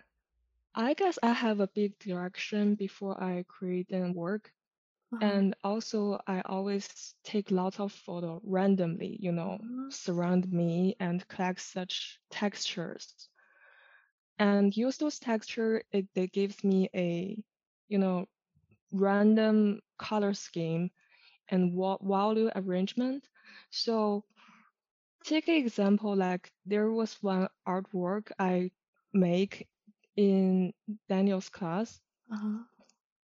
I 0.76 0.94
guess 0.94 1.18
I 1.24 1.34
have 1.34 1.60
a 1.62 1.68
big 1.68 1.98
direction 1.98 2.76
before 2.76 3.20
I 3.20 3.42
create 3.42 3.90
and 3.92 4.14
work. 4.14 4.54
Uh-huh. 5.12 5.40
And 5.40 5.56
also, 5.64 6.22
I 6.28 6.42
always 6.42 7.16
take 7.24 7.52
lots 7.52 7.80
of 7.80 7.94
photo 7.94 8.42
randomly, 8.44 9.18
you 9.22 9.32
know, 9.32 9.60
Mhm. 9.60 9.90
surround 9.90 10.52
me 10.54 10.96
and 11.00 11.28
collect 11.28 11.62
such 11.62 12.22
textures. 12.30 13.30
And 14.38 14.76
use 14.78 14.98
those 14.98 15.18
texture, 15.20 15.84
it 15.92 16.32
gives 16.32 16.64
me 16.64 16.88
a, 16.94 17.44
you 17.88 17.98
know, 17.98 18.28
random 18.94 19.82
color 20.00 20.34
scheme 20.34 20.92
and 21.50 21.74
value 22.02 22.50
arrangement. 22.56 23.28
So 23.72 24.26
take 25.24 25.48
an 25.48 25.56
example 25.56 26.16
like 26.16 26.52
there 26.66 26.92
was 26.92 27.22
one 27.24 27.48
artwork 27.68 28.32
I 28.40 28.72
make 29.14 29.68
in 30.16 30.74
Daniel's 31.10 31.50
class, 31.50 32.02
Uh-huh. 32.32 32.64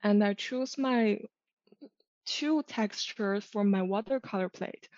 and 0.04 0.24
I 0.24 0.34
choose 0.34 0.78
my 0.78 1.20
two 2.26 2.64
textures 2.64 3.46
for 3.46 3.64
my 3.64 3.82
watercolor 3.84 4.50
plate. 4.50 4.90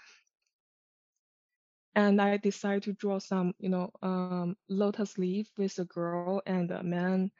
And 1.95 2.21
I 2.21 2.37
decided 2.37 2.83
to 2.83 2.93
draw 2.93 3.19
some, 3.19 3.55
you 3.59 3.69
know, 3.69 3.91
um, 4.01 4.55
lotus 4.69 5.17
leaf 5.17 5.51
with 5.57 5.79
a 5.79 5.85
girl 5.85 6.41
and 6.45 6.71
a 6.71 6.83
man 6.83 7.31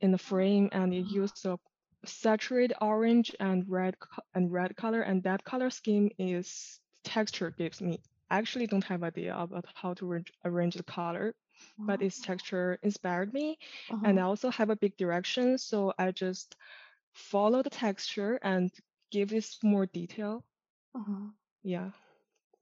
in 0.00 0.12
the 0.12 0.18
frame, 0.18 0.68
and 0.72 0.92
it 0.92 1.06
used 1.06 1.44
a 1.46 1.58
saturated 2.04 2.76
orange 2.80 3.34
and 3.40 3.68
red 3.68 3.96
and 4.34 4.50
red 4.52 4.76
color, 4.76 5.00
and 5.02 5.22
that 5.24 5.44
color 5.44 5.70
scheme 5.70 6.10
is 6.18 6.80
texture 7.04 7.50
gives 7.50 7.80
me. 7.80 8.00
I 8.30 8.38
actually 8.38 8.66
don't 8.66 8.84
have 8.84 9.02
idea 9.02 9.36
about 9.36 9.66
how 9.74 9.94
to 9.94 10.04
arrange, 10.10 10.32
arrange 10.44 10.74
the 10.74 10.82
color, 10.82 11.34
but 11.86 12.00
its 12.02 12.20
texture 12.20 12.78
inspired 12.82 13.32
me, 13.32 13.58
and 14.02 14.18
I 14.18 14.22
Uh-huh. 14.22 14.24
also 14.24 14.50
have 14.50 14.70
a 14.70 14.76
big 14.76 14.96
direction, 14.96 15.58
so 15.58 15.92
I 15.98 16.10
just 16.12 16.56
follow 17.12 17.62
the 17.62 17.70
texture 17.70 18.38
and 18.42 18.70
give 19.10 19.30
this 19.30 19.58
more 19.62 19.86
detail. 19.86 20.44
Uh-huh. 20.94 21.30
Yeah, 21.62 21.90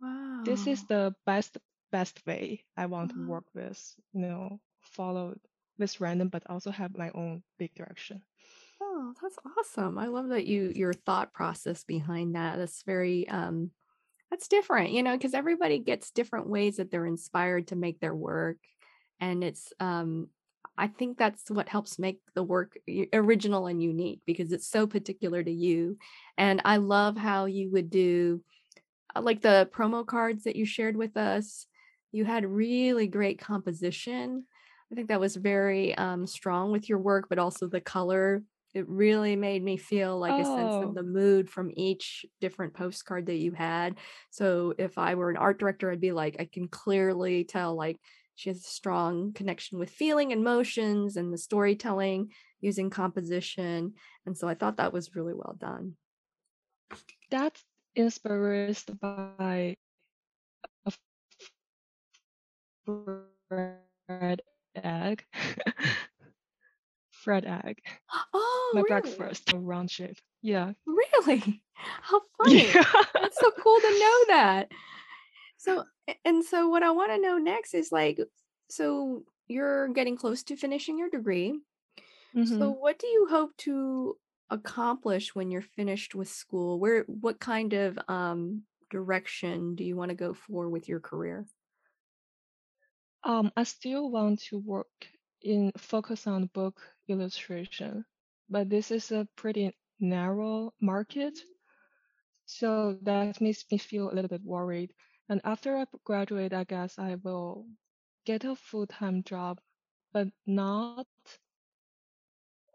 Wow. 0.00 0.44
this 0.44 0.66
is 0.66 0.84
the 0.84 1.14
best 1.26 1.58
best 1.90 2.24
way 2.26 2.64
I 2.76 2.86
want 2.86 3.10
to 3.12 3.18
Uh-huh. 3.18 3.26
work 3.26 3.44
with. 3.54 3.78
You 4.12 4.20
know, 4.22 4.60
follow 4.80 5.34
this 5.78 6.00
random, 6.00 6.28
but 6.28 6.42
also 6.48 6.70
have 6.70 6.96
my 6.96 7.10
own 7.10 7.42
big 7.58 7.74
direction. 7.74 8.22
Oh, 9.00 9.14
that's 9.22 9.38
awesome. 9.58 9.96
I 9.96 10.08
love 10.08 10.28
that 10.28 10.46
you 10.46 10.72
your 10.74 10.92
thought 10.92 11.32
process 11.32 11.84
behind 11.84 12.34
that. 12.34 12.58
That's 12.58 12.82
very 12.82 13.28
um 13.28 13.70
that's 14.30 14.48
different, 14.48 14.92
you 14.92 15.02
know, 15.02 15.16
because 15.16 15.34
everybody 15.34 15.78
gets 15.78 16.10
different 16.10 16.48
ways 16.48 16.76
that 16.78 16.90
they're 16.90 17.06
inspired 17.06 17.68
to 17.68 17.76
make 17.76 18.00
their 18.00 18.14
work. 18.14 18.58
And 19.20 19.44
it's 19.44 19.72
um 19.80 20.28
I 20.78 20.88
think 20.88 21.18
that's 21.18 21.50
what 21.50 21.68
helps 21.68 21.98
make 21.98 22.20
the 22.34 22.42
work 22.42 22.76
original 23.12 23.66
and 23.68 23.82
unique 23.82 24.20
because 24.26 24.52
it's 24.52 24.68
so 24.68 24.86
particular 24.86 25.42
to 25.42 25.52
you. 25.52 25.98
And 26.38 26.62
I 26.64 26.78
love 26.78 27.16
how 27.16 27.46
you 27.46 27.70
would 27.72 27.90
do 27.90 28.42
uh, 29.16 29.22
like 29.22 29.42
the 29.42 29.68
promo 29.72 30.06
cards 30.06 30.44
that 30.44 30.56
you 30.56 30.66
shared 30.66 30.96
with 30.96 31.16
us. 31.16 31.66
You 32.12 32.24
had 32.24 32.46
really 32.46 33.06
great 33.08 33.38
composition. 33.40 34.44
I 34.92 34.94
think 34.94 35.08
that 35.08 35.20
was 35.20 35.36
very 35.36 35.94
um, 35.96 36.26
strong 36.26 36.72
with 36.72 36.88
your 36.88 36.98
work, 36.98 37.28
but 37.28 37.38
also 37.38 37.68
the 37.68 37.80
color. 37.80 38.42
It 38.78 38.88
really 38.88 39.36
made 39.36 39.62
me 39.62 39.76
feel 39.76 40.18
like 40.18 40.38
a 40.38 40.44
sense 40.44 40.78
of 40.80 40.92
Oh, 40.92 40.94
the 40.94 41.02
mood 41.02 41.50
from 41.50 41.70
each 41.76 42.24
different 42.40 42.74
postcard 42.74 43.26
that 43.26 43.36
you 43.38 43.52
had. 43.52 43.98
So 44.30 44.74
if 44.78 44.98
I 44.98 45.14
were 45.16 45.30
an 45.30 45.36
art 45.36 45.58
director, 45.58 45.90
I'd 45.90 46.00
be 46.00 46.12
like, 46.12 46.36
I 46.38 46.46
can 46.46 46.68
clearly 46.68 47.44
tell 47.44 47.74
like 47.76 47.98
she 48.36 48.50
has 48.50 48.58
a 48.58 48.68
strong 48.68 49.32
connection 49.32 49.78
with 49.78 49.90
feeling 49.90 50.32
and 50.32 50.44
motions 50.44 51.16
and 51.16 51.32
the 51.32 51.38
storytelling 51.38 52.30
using 52.60 52.90
composition. 52.90 53.94
And 54.26 54.36
so 54.38 54.48
I 54.48 54.54
thought 54.54 54.76
that 54.76 54.92
was 54.92 55.14
really 55.16 55.34
well 55.34 55.56
done. 55.58 55.96
that's 57.30 57.64
inspired 57.96 58.76
by 59.00 59.76
a 60.86 60.92
fried 62.86 64.42
egg. 64.74 65.24
fried 67.18 67.44
egg. 67.46 67.82
Oh, 68.32 68.74
My 68.74 68.82
really? 68.82 69.28
breakfast, 69.30 69.50
a 69.50 69.58
round 69.58 69.90
shape. 69.90 70.18
Yeah. 70.42 70.74
Really? 70.86 71.62
How 72.02 72.20
funny. 72.36 72.74
Yeah. 72.74 72.84
That's 73.20 73.38
so 73.38 73.50
cool 73.52 73.80
to 73.80 73.98
know 73.98 74.24
that. 74.28 74.70
So, 75.56 75.86
and 76.24 76.44
so 76.44 76.68
what 76.68 76.82
I 76.82 76.90
want 76.92 77.12
to 77.12 77.20
know 77.20 77.38
next 77.38 77.74
is 77.74 77.92
like, 77.92 78.20
so 78.70 79.24
you're 79.48 79.88
getting 79.88 80.16
close 80.16 80.42
to 80.44 80.56
finishing 80.56 80.98
your 80.98 81.10
degree. 81.10 81.60
So, 82.44 82.70
hmm 82.72 82.72
what 82.72 82.98
do 82.98 83.06
you 83.08 83.28
hope 83.28 83.56
to 83.58 84.18
accomplish 84.50 85.34
when 85.34 85.50
you're 85.50 85.62
finished 85.62 86.14
with 86.14 86.28
school? 86.28 86.80
Where, 86.80 87.04
what 87.04 87.40
kind 87.40 87.72
of 87.74 87.98
um, 88.08 88.64
direction 88.90 89.76
do 89.76 89.84
you 89.84 89.96
want 89.96 90.10
to 90.10 90.16
go 90.16 90.34
for 90.34 90.68
with 90.70 90.88
your 90.88 91.00
career? 91.00 91.46
Um, 93.22 93.52
I 93.56 93.62
still 93.64 94.10
want 94.10 94.40
to 94.48 94.58
work 94.58 95.08
in 95.40 95.70
focus 95.76 96.26
on 96.26 96.46
book 96.46 96.82
illustration, 97.08 98.04
but 98.50 98.68
this 98.70 98.90
is 98.90 99.10
a 99.12 99.26
pretty 99.36 99.74
narrow 100.00 100.74
market, 100.80 101.38
so 102.46 102.92
that 102.94 103.24
makes 103.30 103.54
me 103.54 103.62
feel 103.78 104.10
a 104.10 104.14
little 104.14 104.28
bit 104.28 104.42
worried. 104.44 104.92
And 105.28 105.40
after 105.44 105.76
I 105.76 105.86
graduate, 106.04 106.52
I 106.52 106.64
guess 106.64 106.98
I 106.98 107.16
will 107.16 107.66
get 108.24 108.44
a 108.44 108.54
full-time 108.56 109.22
job, 109.24 109.60
but 110.12 110.28
not 110.46 111.06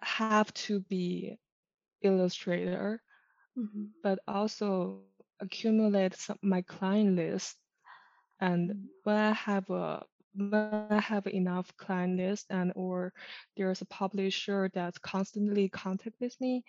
have 0.01 0.53
to 0.53 0.79
be 0.81 1.37
illustrator, 2.01 3.01
Mhm. 3.55 3.93
but 4.03 4.19
also 4.27 5.01
accumulate 5.39 6.13
some, 6.15 6.37
my 6.41 6.61
client 6.61 7.15
list. 7.15 7.57
And 8.39 8.73
Mm. 8.73 8.89
when 9.03 9.15
I 9.15 9.31
have 9.33 9.69
a 9.69 10.05
when 10.35 10.87
I 10.91 10.99
have 11.01 11.27
enough 11.27 11.75
client 11.77 12.17
list 12.17 12.47
and 12.49 12.73
or 12.75 13.13
there's 13.57 13.81
a 13.81 13.85
publisher 13.85 14.69
that's 14.73 14.97
constantly 14.99 15.69
contact 15.69 16.17
with 16.19 16.39
me, 16.41 16.63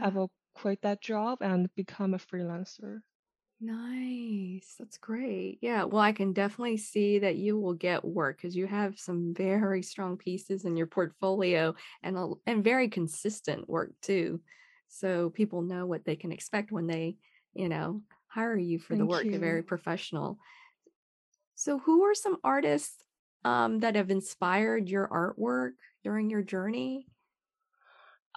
I 0.00 0.08
will 0.10 0.32
quit 0.54 0.82
that 0.82 1.02
job 1.02 1.42
and 1.42 1.74
become 1.74 2.14
a 2.14 2.18
freelancer. 2.18 3.02
Nice. 3.60 4.76
That's 4.78 4.98
great. 4.98 5.58
Yeah. 5.60 5.82
Well, 5.84 6.00
I 6.00 6.12
can 6.12 6.32
definitely 6.32 6.76
see 6.76 7.18
that 7.18 7.36
you 7.36 7.58
will 7.58 7.74
get 7.74 8.04
work 8.04 8.36
because 8.36 8.54
you 8.56 8.68
have 8.68 9.00
some 9.00 9.34
very 9.34 9.82
strong 9.82 10.16
pieces 10.16 10.64
in 10.64 10.76
your 10.76 10.86
portfolio 10.86 11.74
and 12.02 12.16
a, 12.16 12.32
and 12.46 12.62
very 12.62 12.88
consistent 12.88 13.68
work 13.68 13.94
too. 14.00 14.42
So 14.86 15.30
people 15.30 15.62
know 15.62 15.86
what 15.86 16.04
they 16.04 16.14
can 16.14 16.30
expect 16.30 16.70
when 16.70 16.86
they, 16.86 17.18
you 17.52 17.68
know, 17.68 18.02
hire 18.28 18.56
you 18.56 18.78
for 18.78 18.94
the 18.94 19.06
Thank 19.06 19.06
work. 19.06 19.30
They're 19.30 19.40
very 19.40 19.64
professional. 19.64 20.38
So 21.58 21.78
who 21.80 22.04
are 22.04 22.14
some 22.14 22.38
artists 22.44 23.02
um, 23.44 23.80
that 23.80 23.96
have 23.96 24.10
inspired 24.12 24.88
your 24.88 25.08
artwork 25.08 25.72
during 26.04 26.30
your 26.30 26.42
journey? 26.42 27.08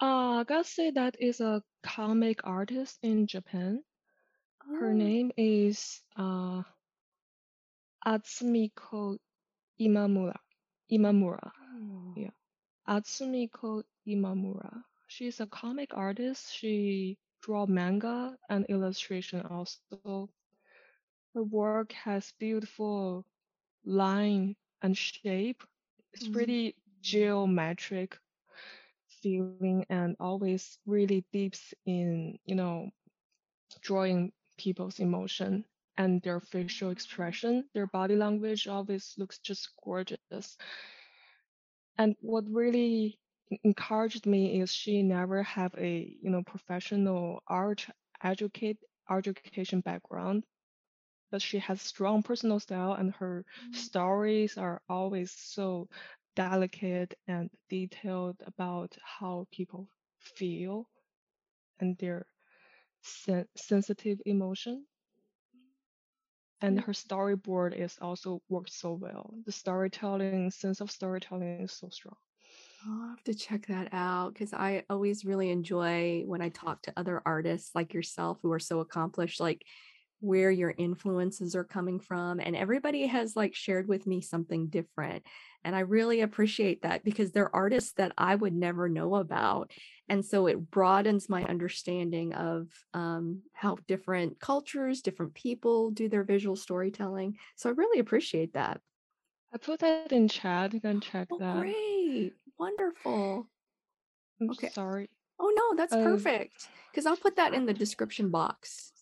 Uh, 0.01 0.41
I 0.41 0.43
gotta 0.43 0.63
say 0.63 0.89
that 0.91 1.15
is 1.19 1.39
a 1.39 1.61
comic 1.83 2.41
artist 2.43 2.97
in 3.03 3.27
Japan. 3.27 3.83
Her 4.79 4.91
Oh, 4.91 4.93
name 4.93 5.31
is 5.37 6.01
uh 6.17 6.63
Atsumiko 8.05 9.17
Imamura. 9.79 10.37
Imamura. 10.91 11.51
oh, 11.53 12.13
Yeah. 12.15 12.31
Atsumiko 12.89 13.83
Imamura. 14.07 14.83
She's 15.07 15.39
a 15.39 15.45
comic 15.47 15.93
artist. 15.93 16.53
She 16.53 17.19
draw 17.41 17.67
manga 17.67 18.37
and 18.49 18.65
illustration 18.69 19.41
also. 19.45 20.29
Her 21.33 21.43
work 21.43 21.93
has 21.93 22.33
beautiful 22.39 23.25
line 23.85 24.55
and 24.81 24.97
shape. 24.97 25.63
It's 26.13 26.21
mm, 26.21 26.51
pretty 26.51 26.75
geometric 27.01 28.17
feeling 29.07 29.85
and 29.89 30.15
always 30.19 30.79
really 30.85 31.25
deep 31.31 31.55
in, 31.85 32.39
you 32.45 32.55
know, 32.55 32.89
drawing 33.81 34.31
people's 34.57 34.99
emotion 34.99 35.65
and 35.97 36.21
their 36.21 36.39
facial 36.39 36.91
expression. 36.91 37.69
Their 37.73 37.87
body 37.87 38.15
language 38.15 38.67
always 38.67 39.15
looks 39.17 39.39
just 39.39 39.69
gorgeous. 39.83 40.57
And 41.97 42.15
what 42.21 42.49
really 42.49 43.19
encouraged 43.63 44.25
me 44.25 44.59
is 44.61 44.71
she 44.73 45.03
never 45.03 45.43
have 45.43 45.73
a, 45.77 46.17
you 46.21 46.29
know, 46.29 46.43
professional 46.43 47.41
art 47.47 47.87
educate 48.23 48.77
education 49.09 49.81
background 49.81 50.43
but 51.31 51.41
she 51.41 51.59
has 51.59 51.81
strong 51.81 52.21
personal 52.23 52.59
style 52.59 52.93
and 52.93 53.13
her 53.15 53.45
mm, 53.57 53.71
stories 53.71 54.57
are 54.57 54.81
always 54.89 55.31
so 55.31 55.89
delicate 56.35 57.15
and 57.27 57.49
detailed 57.69 58.41
about 58.45 58.97
how 59.03 59.47
people 59.51 59.89
feel 60.19 60.89
and 61.79 61.97
their 61.97 62.25
sen- 63.01 63.47
sensitive 63.55 64.21
emotion. 64.25 64.85
And 66.61 66.79
yeah. 66.79 66.81
her 66.81 66.93
storyboard 66.93 67.75
is 67.75 67.99
also 67.99 68.41
worked 68.49 68.71
so 68.71 68.93
well. 68.93 69.35
The 69.45 69.51
storytelling 69.51 70.49
sense 70.51 70.81
of 70.81 70.89
storytelling 70.91 71.51
is 71.51 71.61
so 71.61 71.77
strong. 71.79 72.07
I'll 72.87 73.09
have 73.09 73.23
to 73.25 73.33
check 73.35 73.67
that 73.67 73.89
out 73.93 74.33
because 74.33 74.53
I 74.53 74.83
always 74.89 75.25
really 75.25 75.49
enjoy 75.49 76.23
when 76.25 76.41
I 76.41 76.49
talk 76.49 76.81
to 76.83 76.93
other 76.97 77.21
artists 77.25 77.75
like 77.75 77.93
yourself 77.93 78.39
who 78.41 78.51
are 78.51 78.59
so 78.59 78.79
accomplished, 78.79 79.39
like 79.39 79.65
where 80.21 80.51
your 80.51 80.73
influences 80.77 81.55
are 81.55 81.63
coming 81.65 81.99
from. 81.99 82.39
And 82.39 82.55
everybody 82.55 83.07
has 83.07 83.35
like 83.35 83.55
shared 83.55 83.87
with 83.87 84.07
me 84.07 84.21
something 84.21 84.67
different. 84.69 85.25
And 85.63 85.75
I 85.75 85.81
really 85.81 86.21
appreciate 86.21 86.83
that 86.83 87.03
because 87.03 87.31
they're 87.31 87.55
artists 87.55 87.93
that 87.93 88.13
I 88.17 88.35
would 88.35 88.53
never 88.53 88.87
know 88.89 89.15
about. 89.15 89.71
And 90.07 90.23
so 90.25 90.47
it 90.47 90.71
broadens 90.71 91.29
my 91.29 91.43
understanding 91.45 92.33
of 92.33 92.69
um, 92.93 93.43
how 93.53 93.77
different 93.87 94.39
cultures, 94.39 95.01
different 95.01 95.33
people 95.33 95.91
do 95.91 96.07
their 96.09 96.23
visual 96.23 96.55
storytelling. 96.55 97.37
So 97.55 97.69
I 97.69 97.73
really 97.73 97.99
appreciate 97.99 98.53
that. 98.53 98.81
i 99.53 99.57
put 99.57 99.79
that 99.79 100.11
in 100.11 100.27
chat 100.27 100.73
you 100.73 100.81
can 100.81 100.99
check 100.99 101.29
Oh, 101.31 101.39
that 101.39 101.47
great. 101.49 102.35
Wonderful. 102.59 103.49
i'm 104.41 104.51
Okay. 104.51 104.73
sorry 104.73 105.09
Oh, 105.39 105.53
no, 105.55 105.75
that's 105.77 105.95
uh 105.95 105.97
perfect. 105.97 106.69
Because 106.91 107.05
I'll 107.07 107.17
put 107.17 107.35
that 107.37 107.53
in 107.53 107.65
the 107.65 107.73
description 107.73 108.29
box 108.31 108.93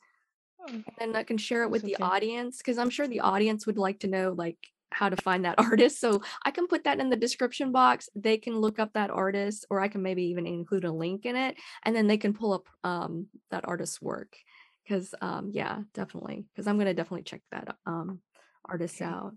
and 0.67 0.83
then 0.97 1.15
I 1.15 1.23
can 1.23 1.37
share 1.37 1.63
it 1.63 1.71
with 1.71 1.83
the 1.83 1.95
okay 1.95 2.03
audience 2.03 2.57
because 2.57 2.77
I'm 2.77 2.89
sure 2.89 3.07
the 3.07 3.21
audience 3.21 3.65
would 3.65 3.77
like 3.77 3.99
to 3.99 4.07
know 4.07 4.33
like 4.37 4.57
how 4.91 5.09
to 5.09 5.15
find 5.17 5.45
that 5.45 5.55
artist. 5.59 5.99
So 5.99 6.21
I 6.45 6.51
can 6.51 6.67
put 6.67 6.83
that 6.83 6.99
in 6.99 7.09
the 7.09 7.15
description 7.15 7.71
box. 7.71 8.09
They 8.15 8.37
can 8.37 8.57
look 8.57 8.79
up 8.79 8.93
that 8.93 9.11
artist, 9.11 9.65
or 9.69 9.79
I 9.79 9.87
can 9.87 10.01
maybe 10.01 10.23
even 10.25 10.45
include 10.45 10.85
a 10.85 10.91
link 10.91 11.25
in 11.25 11.35
it, 11.35 11.57
and 11.83 11.95
then 11.95 12.07
they 12.07 12.17
can 12.17 12.33
pull 12.33 12.53
up 12.53 12.67
um, 12.83 13.27
that 13.51 13.67
artist's 13.67 14.01
work. 14.01 14.35
Because 14.83 15.13
um, 15.21 15.51
yeah, 15.53 15.79
definitely. 15.93 16.45
Because 16.51 16.67
I'm 16.67 16.77
gonna 16.77 16.93
definitely 16.93 17.23
check 17.23 17.41
that 17.51 17.75
um, 17.85 18.21
artist 18.65 19.01
okay 19.01 19.09
out. 19.09 19.33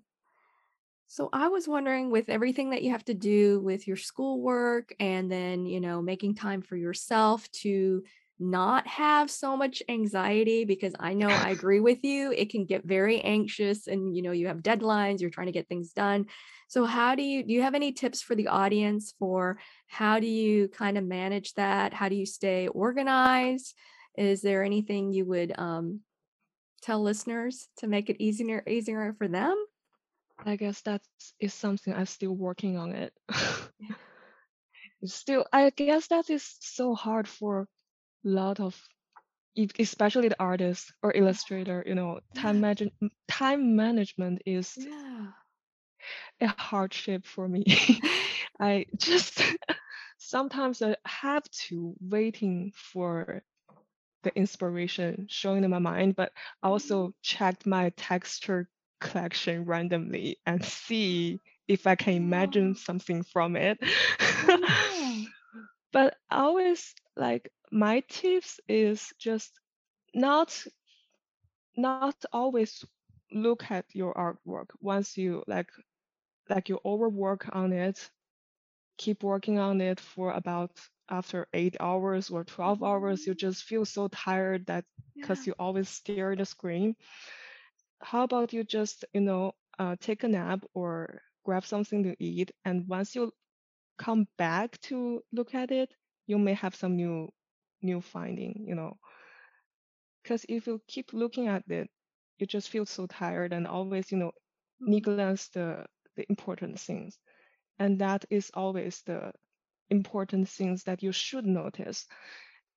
So 1.08 1.28
I 1.30 1.48
was 1.48 1.68
wondering 1.68 2.10
with 2.10 2.30
everything 2.30 2.70
that 2.70 2.82
you 2.82 2.92
have 2.92 3.04
to 3.04 3.12
do 3.12 3.60
with 3.60 3.86
your 3.86 3.98
schoolwork 3.98 4.94
and 4.98 5.30
then, 5.30 5.66
you 5.66 5.78
know, 5.78 6.00
making 6.00 6.36
time 6.36 6.62
for 6.62 6.74
yourself 6.74 7.50
to 7.60 8.02
not 8.42 8.86
have 8.86 9.30
so 9.30 9.56
much 9.56 9.82
anxiety 9.88 10.64
because 10.64 10.94
I 10.98 11.14
know 11.14 11.28
I 11.28 11.50
agree 11.58 11.80
with 11.80 12.04
you. 12.04 12.32
It 12.32 12.50
can 12.50 12.64
get 12.64 12.84
very 12.84 13.20
anxious 13.20 13.86
and 13.86 14.14
you 14.14 14.22
know, 14.22 14.32
you 14.32 14.48
have 14.48 14.58
deadlines, 14.58 15.20
you're 15.20 15.30
trying 15.30 15.46
to 15.46 15.52
get 15.52 15.68
things 15.68 15.92
done. 15.92 16.26
So 16.68 16.84
how 16.84 17.14
do 17.14 17.22
you 17.22 17.44
do 17.44 17.52
you 17.52 17.62
have 17.62 17.74
any 17.74 17.92
tips 17.92 18.22
for 18.22 18.34
the 18.34 18.48
audience 18.48 19.14
for 19.18 19.58
how 19.86 20.20
do 20.20 20.26
you 20.26 20.68
kind 20.68 20.98
of 20.98 21.04
manage 21.04 21.54
that? 21.54 21.92
How 21.92 22.08
do 22.08 22.14
you 22.14 22.26
stay 22.26 22.68
organized? 22.68 23.74
Is 24.16 24.42
there 24.42 24.64
anything 24.64 25.12
you 25.12 25.24
would 25.26 25.52
um, 25.58 26.00
tell 26.82 27.02
listeners 27.02 27.68
to 27.78 27.86
make 27.86 28.10
it 28.10 28.20
easier 28.20 28.62
easier 28.66 29.14
for 29.18 29.28
them? 29.28 29.56
i 30.44 30.56
guess 30.56 30.80
that 30.82 31.00
is 31.38 31.54
something 31.54 31.94
i'm 31.94 32.06
still 32.06 32.34
working 32.34 32.76
on 32.76 32.92
it 32.92 33.12
It's 35.00 35.14
still 35.14 35.46
i 35.52 35.70
guess 35.70 36.08
that 36.08 36.30
is 36.30 36.56
so 36.60 36.94
hard 36.94 37.28
for 37.28 37.66
lot 38.24 38.60
of 38.60 38.88
especially 39.78 40.28
the 40.28 40.40
artist 40.40 40.92
or 41.02 41.12
illustrator 41.14 41.82
you 41.86 41.94
know 41.94 42.20
time 42.34 42.60
manage- 42.60 42.92
time 43.28 43.76
management 43.76 44.42
is 44.46 44.78
Yeah. 44.78 45.32
a 46.40 46.46
hardship 46.48 47.24
for 47.24 47.48
me. 47.48 47.64
I 48.60 48.86
just 48.96 49.40
sometimes 50.18 50.82
i 50.82 50.96
have 51.06 51.42
to 51.50 51.94
waiting 52.00 52.72
for 52.74 53.42
the 54.22 54.34
inspiration 54.36 55.26
showing 55.28 55.64
in 55.64 55.70
my 55.70 55.78
mind 55.78 56.16
but 56.16 56.32
I 56.62 56.68
also 56.68 57.12
mm-hmm. 57.12 57.12
checked 57.22 57.66
my 57.66 57.90
texture 57.96 58.68
collection 59.00 59.64
randomly 59.64 60.38
and 60.46 60.64
see 60.64 61.40
if 61.68 61.86
i 61.86 61.94
can 61.96 62.14
imagine 62.14 62.74
something 62.74 63.22
from 63.22 63.56
it. 63.56 63.78
But 65.92 66.16
always 66.30 66.94
like 67.16 67.52
my 67.70 68.00
tips 68.08 68.60
is 68.68 69.12
just 69.18 69.60
not 70.14 70.66
not 71.76 72.08
always 72.20 72.72
look 73.20 73.56
at 73.58 73.76
your 73.84 74.04
artwork 74.06 74.62
once 74.80 75.16
you 75.16 75.42
like 75.46 75.70
like 76.48 76.68
you 76.68 76.78
overwork 76.84 77.48
on 77.54 77.72
it 77.72 78.10
keep 78.98 79.22
working 79.22 79.58
on 79.58 79.80
it 79.80 80.00
for 80.00 80.32
about 80.32 80.70
after 81.10 81.48
eight 81.52 81.76
hours 81.80 82.30
or 82.30 82.44
12 82.44 82.82
hours 82.82 83.26
you 83.26 83.34
Mhm. 83.34 83.34
just 83.34 83.64
feel 83.64 83.84
so 83.84 84.08
tired 84.08 84.66
that 84.66 84.84
Yeah. 85.14 85.22
because 85.22 85.46
you 85.46 85.54
always 85.58 85.88
stare 85.88 86.26
at 86.26 86.32
the 86.32 86.38
screen 86.38 86.88
how 87.94 88.22
about 88.22 88.52
you 88.52 88.62
just 88.64 89.04
you 89.12 89.20
know 89.20 89.54
uh, 89.78 89.96
take 90.00 90.22
a 90.24 90.28
nap 90.28 90.64
or 90.74 91.22
grab 91.44 91.64
something 91.64 92.02
to 92.04 92.16
eat 92.22 92.50
and 92.64 92.88
once 92.88 93.14
you 93.14 93.32
come 93.98 94.26
back 94.36 94.78
to 94.82 95.22
look 95.32 95.54
at 95.54 95.70
it 95.70 95.94
you 96.26 96.38
may 96.38 96.54
have 96.54 96.74
some 96.74 96.96
new 96.96 97.28
new 97.82 98.00
finding 98.00 98.64
you 98.66 98.74
know. 98.74 98.98
Because 100.22 100.44
if 100.48 100.66
you 100.66 100.82
keep 100.88 101.12
looking 101.12 101.46
at 101.48 101.68
it 101.70 101.90
you 102.38 102.46
just 102.46 102.68
feel 102.70 102.84
so 102.86 103.06
tired 103.06 103.52
and 103.52 103.66
always 103.66 104.10
you 104.10 104.18
know 104.18 104.32
Mm, 104.80 104.94
neglect 104.94 105.46
the 105.46 105.78
the 106.08 106.18
important 106.22 106.72
things. 106.72 107.12
And 107.74 107.98
that 107.98 108.24
is 108.30 108.50
always 108.54 109.02
the 109.02 109.32
important 109.90 110.48
things 110.48 110.84
that 110.84 111.02
you 111.02 111.12
should 111.12 111.46
notice. 111.46 112.06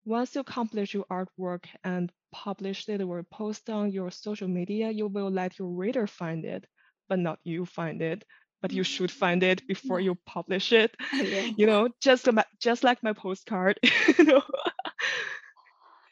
Once 0.06 0.36
you 0.36 0.42
accomplish 0.42 0.94
your 0.94 1.06
artwork 1.10 1.68
and 1.84 2.12
publish 2.32 2.88
it 2.90 3.02
or 3.02 3.24
post 3.24 3.70
on 3.70 3.92
your 3.92 4.12
social 4.12 4.48
media 4.48 4.92
you 4.92 5.08
will 5.08 5.30
let 5.30 5.58
your 5.60 5.70
reader 5.70 6.08
find 6.08 6.46
it 6.46 6.68
but 7.08 7.20
not 7.20 7.40
you 7.44 7.66
find 7.66 8.02
it 8.02 8.24
but 8.66 8.74
you 8.74 8.84
should 8.84 9.12
find 9.12 9.44
it 9.44 9.68
before 9.68 10.00
you 10.00 10.18
publish 10.26 10.74
it. 10.74 10.96
Yeah. 11.14 11.52
you 11.58 11.68
know 11.68 11.90
just 12.02 12.26
like 12.34 12.48
just 12.60 12.84
like 12.84 13.04
my 13.04 13.14
postcard 13.14 13.80
you 14.18 14.26
know. 14.26 14.44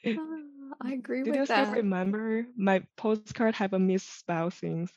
Ah, 0.06 0.88
I 0.90 0.94
agree 0.94 1.24
Did 1.24 1.36
you 1.36 1.42
with 1.42 1.50
still 1.50 1.72
remember 1.72 2.46
my 2.58 2.84
postcard 2.98 3.56
have 3.56 3.74
a 3.74 3.80
misspell 3.80 4.52
things? 4.52 4.92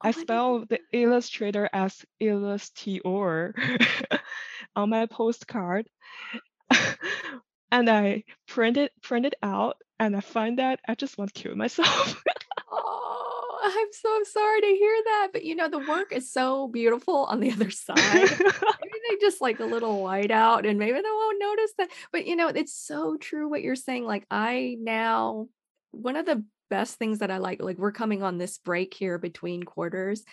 I 0.00 0.08
Oh, 0.08 0.08
I 0.08 0.12
spell 0.12 0.64
the 0.68 0.80
illustrator 0.92 1.68
as 1.72 2.04
illustrator 2.20 3.54
on 4.76 4.90
my 4.90 5.06
postcard. 5.06 5.88
And 7.72 7.88
I 7.88 8.24
print 8.46 8.76
it 8.76 8.92
print 9.02 9.24
it 9.26 9.34
out 9.42 9.76
and 9.98 10.14
I 10.14 10.20
find 10.20 10.58
that 10.58 10.80
I 10.86 10.94
just 10.94 11.16
want 11.18 11.32
to 11.34 11.42
kill 11.42 11.56
myself. 11.56 12.22
oh, 12.70 13.11
I'm 13.62 13.92
so 13.92 14.22
sorry 14.24 14.60
to 14.60 14.66
hear 14.66 15.02
that. 15.04 15.28
But 15.32 15.44
you 15.44 15.54
know, 15.54 15.68
the 15.68 15.78
work 15.78 16.12
is 16.12 16.32
so 16.32 16.68
beautiful 16.68 17.24
on 17.26 17.40
the 17.40 17.52
other 17.52 17.70
side. 17.70 18.30
maybe 18.80 18.98
they 19.08 19.16
just 19.20 19.40
like 19.40 19.60
a 19.60 19.66
little 19.66 20.02
white 20.02 20.30
out 20.30 20.66
and 20.66 20.78
maybe 20.78 20.92
they 20.94 21.02
won't 21.02 21.40
notice 21.40 21.72
that. 21.78 21.90
But 22.12 22.26
you 22.26 22.36
know, 22.36 22.48
it's 22.48 22.74
so 22.74 23.16
true 23.16 23.48
what 23.48 23.62
you're 23.62 23.76
saying. 23.76 24.04
Like 24.04 24.26
I 24.30 24.76
now 24.80 25.48
one 25.92 26.16
of 26.16 26.26
the 26.26 26.44
best 26.70 26.96
things 26.96 27.18
that 27.18 27.30
I 27.30 27.38
like, 27.38 27.62
like 27.62 27.78
we're 27.78 27.92
coming 27.92 28.22
on 28.22 28.38
this 28.38 28.58
break 28.58 28.94
here 28.94 29.18
between 29.18 29.62
quarters. 29.62 30.24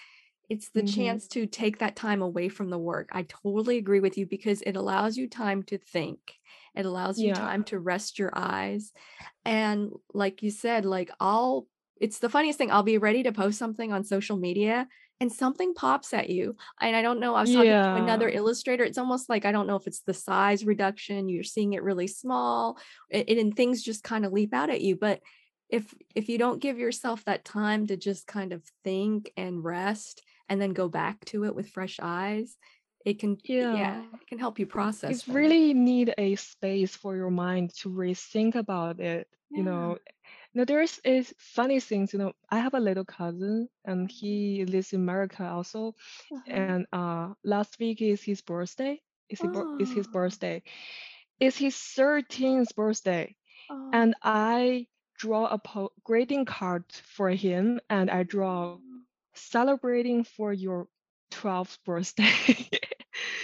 It's 0.49 0.69
the 0.71 0.81
Mm-hmm. 0.81 1.19
chance 1.21 1.27
to 1.29 1.45
take 1.45 1.77
that 1.79 1.95
time 1.95 2.21
away 2.23 2.49
from 2.49 2.69
the 2.71 2.79
work. 2.79 3.09
I 3.11 3.23
totally 3.23 3.77
agree 3.77 3.99
with 3.99 4.17
you 4.17 4.25
because 4.25 4.61
it 4.63 4.75
allows 4.75 5.15
you 5.15 5.27
time 5.29 5.61
to 5.63 5.77
think. 5.77 6.39
It 6.75 6.85
allows 6.87 7.21
you 7.23 7.31
Yeah. 7.31 7.33
time 7.33 7.63
to 7.65 7.79
rest 7.79 8.17
your 8.17 8.31
eyes. 8.35 8.91
And 9.45 9.91
like 10.13 10.41
you 10.43 10.51
said, 10.51 10.85
like 10.85 11.11
I'll, 11.19 11.67
it's 11.99 12.19
the 12.19 12.29
funniest 12.29 12.57
thing. 12.57 12.71
I'll 12.71 12.83
be 12.83 12.97
ready 12.97 13.23
to 13.23 13.31
post 13.31 13.57
something 13.59 13.91
on 13.91 14.03
social 14.03 14.37
media 14.37 14.87
and 15.21 15.31
something 15.31 15.73
pops 15.73 16.13
at 16.13 16.29
you. 16.29 16.55
And 16.79 16.95
I 16.95 17.01
don't 17.01 17.19
know, 17.19 17.35
I 17.35 17.41
was 17.41 17.51
talking 17.53 17.71
to 17.71 17.95
another 18.03 18.29
illustrator. 18.29 18.83
It's 18.85 18.97
almost 18.97 19.29
like 19.29 19.45
I 19.45 19.51
don't 19.51 19.67
know 19.67 19.75
if 19.75 19.85
it's 19.87 20.01
the 20.01 20.13
size 20.13 20.65
reduction, 20.65 21.27
you're 21.27 21.43
seeing 21.43 21.73
it 21.73 21.83
really 21.83 22.07
small, 22.07 22.79
and, 23.11 23.55
things 23.55 23.83
just 23.83 24.03
kind 24.03 24.25
of 24.25 24.31
leap 24.31 24.53
out 24.53 24.69
at 24.69 24.81
you. 24.81 24.95
But 24.95 25.21
if 25.69 25.93
if 26.15 26.29
you 26.29 26.37
don't 26.37 26.61
give 26.61 26.79
yourself 26.79 27.25
that 27.25 27.45
time 27.45 27.87
to 27.87 27.97
just 27.97 28.27
kind 28.27 28.53
of 28.53 28.63
think 28.83 29.31
and 29.37 29.63
rest 29.63 30.23
and 30.47 30.59
then 30.61 30.71
go 30.73 30.87
back 30.87 31.23
to 31.25 31.43
it 31.45 31.53
with 31.53 31.69
fresh 31.69 31.99
eyes, 32.01 32.57
it 33.05 33.19
can 33.19 33.37
yeah, 33.43 33.75
Yeah. 33.75 34.01
it 34.21 34.27
can 34.27 34.39
help 34.39 34.57
you 34.57 34.65
process 34.65 35.11
It's 35.11 35.27
really 35.27 35.73
need 35.73 36.13
a 36.17 36.35
space 36.35 36.95
for 36.95 37.15
your 37.15 37.29
mind 37.29 37.75
to 37.81 37.89
rethink 37.89 38.55
about 38.55 38.99
it. 38.99 39.27
You 39.51 39.63
Yeah. 39.63 39.97
Know, 40.53 40.61
now 40.61 40.65
there's 40.65 40.99
is 41.03 41.33
funny 41.37 41.79
things. 41.79 42.13
You 42.13 42.19
know, 42.19 42.33
I 42.49 42.59
have 42.59 42.73
a 42.73 42.79
little 42.79 43.05
cousin, 43.05 43.69
and 43.85 44.09
he 44.11 44.65
lives 44.65 44.93
in 44.93 45.01
America 45.01 45.43
also. 45.47 45.95
Uh-huh. 46.31 46.69
And 46.69 46.85
uh, 46.93 47.33
last 47.43 47.79
week 47.79 48.01
is 48.01 48.23
his 48.23 48.41
birthday. 48.41 49.01
Is 49.29 49.41
his, 49.41 49.51
bir- 49.51 49.67
is 49.79 49.91
his 49.91 50.07
Oh, 50.07 50.07
birthday? 50.07 50.63
It's 51.39 51.57
his 51.57 51.75
13th 51.75 52.75
birthday. 52.75 53.35
oh, 53.69 53.93
And 53.93 54.15
I 54.23 54.87
draw 55.17 55.47
a 55.47 55.57
po- 55.59 55.91
greeting 56.03 56.45
card 56.45 56.85
for 56.91 57.29
him, 57.29 57.79
and 57.89 58.09
I 58.09 58.23
draw 58.23 58.77
oh. 58.77 59.01
celebrating 59.33 60.23
for 60.23 60.53
your 60.53 60.87
12th 61.31 61.77
birthday. 61.85 62.69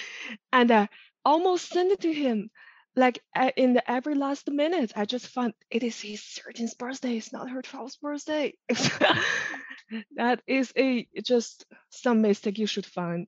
and 0.53 0.71
I 0.71 0.89
almost 1.25 1.69
sent 1.69 1.91
it 1.91 2.01
to 2.01 2.13
him. 2.13 2.49
Like 2.95 3.21
in 3.57 3.73
the 3.73 3.89
every 3.89 4.15
last 4.15 4.49
minute, 4.49 4.93
I 4.95 5.05
just 5.05 5.27
found 5.27 5.53
it 5.69 5.83
is 5.83 5.99
his 5.99 6.21
13th 6.21 6.77
birthday. 6.77 7.17
It's 7.17 7.33
not 7.33 7.49
her 7.49 7.61
12th 7.61 7.99
birthday. 7.99 8.53
that 10.15 10.41
is 10.47 10.71
a 10.77 11.07
just 11.23 11.65
some 11.89 12.21
mistake 12.21 12.57
you 12.57 12.67
should 12.67 12.85
find. 12.85 13.27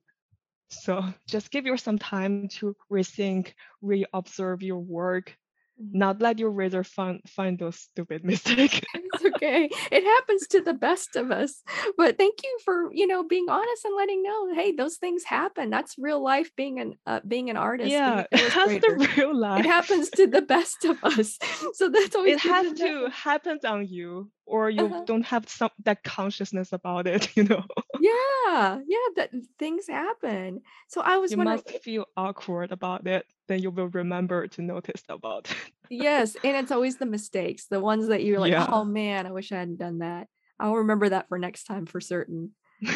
So 0.70 1.02
just 1.26 1.50
give 1.50 1.66
yourself 1.66 1.84
some 1.84 1.98
time 1.98 2.48
to 2.58 2.76
rethink, 2.90 3.52
re-observe 3.82 4.62
your 4.62 4.80
work. 4.80 5.36
Not 5.78 6.20
let 6.20 6.38
your 6.38 6.50
reader 6.50 6.84
find 6.84 7.20
find 7.28 7.58
those 7.58 7.76
stupid 7.76 8.24
mistakes. 8.24 8.80
It's 8.94 9.22
okay. 9.24 9.70
It 9.92 10.04
happens 10.04 10.46
to 10.48 10.60
the 10.62 10.74
best 10.74 11.16
of 11.16 11.30
us. 11.30 11.62
But 11.96 12.18
thank 12.18 12.38
you 12.42 12.58
for, 12.64 12.92
you 12.92 13.06
know, 13.06 13.22
being 13.24 13.48
honest 13.48 13.84
and 13.84 13.94
letting 13.96 14.22
know, 14.22 14.54
hey, 14.54 14.72
those 14.72 14.96
things 14.96 15.24
happen. 15.24 15.70
That's 15.70 15.96
real 15.98 16.22
life 16.22 16.50
being 16.56 16.80
an 16.80 16.98
uh, 17.06 17.20
being 17.26 17.50
an 17.50 17.56
artist, 17.56 18.02
yeah, 18.02 18.26
that's 18.32 18.76
the 18.78 19.08
real 19.16 19.36
life 19.36 19.64
It 19.64 19.66
happens 19.66 20.10
to 20.12 20.26
the 20.26 20.42
best 20.42 20.84
of 20.84 20.98
us. 21.04 21.38
So 21.74 21.88
that's 21.90 22.16
always 22.16 22.34
it 22.34 22.38
has 22.40 22.66
to 22.68 22.74
know. 22.74 22.88
to 22.88 23.08
happen 23.10 23.58
on 23.64 23.86
you 23.86 24.30
or 24.46 24.70
you 24.70 24.94
Uh-huh. 24.94 25.06
don't 25.06 25.24
have 25.26 25.48
some 25.48 25.70
that 25.84 26.02
consciousness 26.04 26.72
about 26.72 27.06
it 27.06 27.36
you 27.36 27.44
know 27.44 27.64
Yeah, 27.98 28.80
yeah, 28.86 29.08
that 29.16 29.30
things 29.58 29.88
happen. 29.88 30.62
So 30.88 31.00
I 31.00 31.18
was 31.18 31.34
you 31.34 31.36
wondering, 31.36 31.60
must 31.60 31.70
feel 31.70 32.06
awkward 32.16 32.72
about 32.72 33.06
it 33.06 33.26
then 33.48 33.60
you 33.60 33.70
will 33.70 33.88
remember 33.88 34.46
to 34.46 34.62
notice 34.62 35.02
about 35.08 35.52
yes, 35.90 36.36
and 36.44 36.56
it's 36.56 36.72
always 36.72 36.96
the 36.96 37.06
mistakes, 37.06 37.66
the 37.66 37.80
ones 37.80 38.08
that 38.08 38.24
you're 38.24 38.40
like, 38.40 38.52
yeah 38.52 38.66
oh 38.70 38.84
man, 38.84 39.26
I 39.26 39.32
wish 39.32 39.52
I 39.52 39.56
hadn't 39.56 39.78
done 39.78 39.98
that. 39.98 40.28
I'll 40.60 40.76
remember 40.76 41.08
that 41.08 41.28
for 41.28 41.38
next 41.38 41.64
time 41.64 41.86
for 41.86 42.00
certain. 42.00 42.52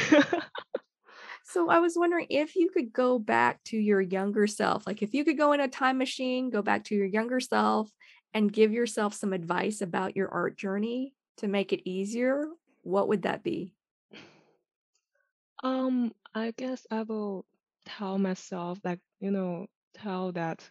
So 1.45 1.69
I 1.69 1.81
was 1.81 1.95
wondering 1.97 2.29
if 2.31 2.55
you 2.57 2.71
could 2.71 2.93
go 2.93 3.19
back 3.19 3.63
to 3.65 3.77
your 3.77 4.01
younger 4.01 4.47
self, 4.47 4.87
like 4.87 5.03
if 5.03 5.13
you 5.13 5.25
could 5.25 5.37
go 5.37 5.53
in 5.53 5.61
a 5.61 5.69
time 5.69 5.99
machine, 5.99 6.51
go 6.51 6.63
back 6.63 6.85
to 6.85 6.95
your 6.95 7.05
younger 7.05 7.41
self 7.41 7.91
and 8.33 8.53
give 8.53 8.73
yourself 8.73 9.13
some 9.13 9.33
advice 9.33 9.81
about 9.81 10.17
your 10.17 10.29
art 10.31 10.57
journey 10.57 11.15
to 11.39 11.49
make 11.49 11.73
it 11.73 11.87
easier, 11.87 12.47
what 12.83 13.09
would 13.09 13.23
that 13.23 13.43
be? 13.43 13.75
um 15.63 16.13
i 16.35 16.53
guess 16.57 16.87
i 16.91 17.03
will 17.03 17.47
tell 17.87 18.19
myself 18.19 18.79
like 18.85 18.99
you 19.21 19.31
know 19.31 19.67
tell 19.95 20.33
that 20.33 20.71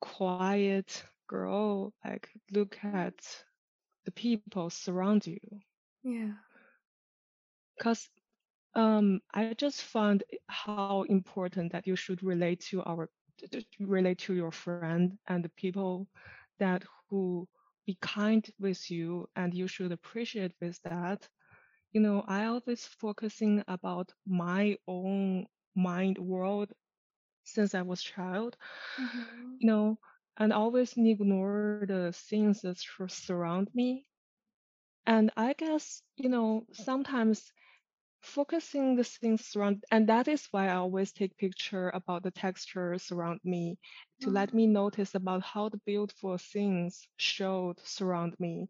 quiet 0.00 1.04
girl 1.28 1.92
like 2.04 2.30
look 2.52 2.78
at 2.84 3.44
the 4.04 4.12
people 4.12 4.70
surround 4.70 5.26
you 5.26 5.38
Yeah. 6.02 6.32
because 7.76 8.10
um 8.74 9.20
i 9.34 9.46
just 9.54 9.82
found 9.82 10.24
how 10.48 11.02
important 11.02 11.72
that 11.72 11.86
you 11.86 11.96
should 11.96 12.22
relate 12.22 12.60
to 12.60 12.82
our 12.82 13.08
relate 13.80 14.18
to 14.18 14.34
your 14.34 14.52
friend 14.52 15.18
and 15.26 15.44
the 15.44 15.48
people 15.50 16.06
that 16.58 16.82
who 17.08 17.46
be 17.86 17.96
kind 18.00 18.50
with 18.58 18.90
you 18.90 19.28
and 19.36 19.54
you 19.54 19.66
should 19.66 19.92
appreciate 19.92 20.52
with 20.60 20.80
that 20.82 21.28
you 21.92 22.00
know 22.00 22.24
i 22.28 22.44
always 22.46 22.86
focusing 22.86 23.62
about 23.68 24.12
my 24.26 24.76
own 24.86 25.46
mind 25.74 26.18
world 26.18 26.72
since 27.44 27.74
i 27.74 27.82
was 27.82 28.02
child 28.02 28.56
Mhm. 28.98 29.60
you 29.60 29.66
know 29.68 29.98
and 30.38 30.52
always 30.52 30.96
ignore 31.12 31.76
the 31.76 32.00
things 32.00 32.48
that 32.48 32.64
surround 33.08 33.58
me 33.62 33.94
and 35.06 35.30
i 35.36 35.52
guess 35.52 36.02
you 36.16 36.28
know 36.28 36.64
sometimes 36.72 37.52
focusing 38.20 38.96
the 38.96 39.04
things 39.04 39.54
around 39.56 39.84
and 39.90 40.08
that 40.08 40.28
is 40.28 40.46
why 40.50 40.68
i 40.68 40.74
always 40.74 41.12
take 41.12 41.36
picture 41.36 41.88
about 41.90 42.22
the 42.22 42.30
textures 42.30 43.10
around 43.12 43.40
me 43.44 43.78
to 44.20 44.30
let 44.30 44.52
me 44.54 44.66
notice 44.66 45.14
about 45.14 45.42
how 45.42 45.68
the 45.68 45.78
beautiful 45.86 46.36
things 46.38 47.06
showed 47.16 47.78
surround 47.80 48.34
me 48.38 48.68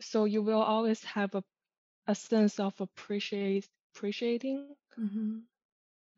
so 0.00 0.24
you 0.24 0.42
will 0.42 0.60
always 0.62 1.04
have 1.04 1.34
a, 1.34 1.42
a 2.06 2.14
sense 2.14 2.58
of 2.60 2.80
appreciate 2.80 3.68
appreciating 3.94 4.74
Mhm. 4.96 5.46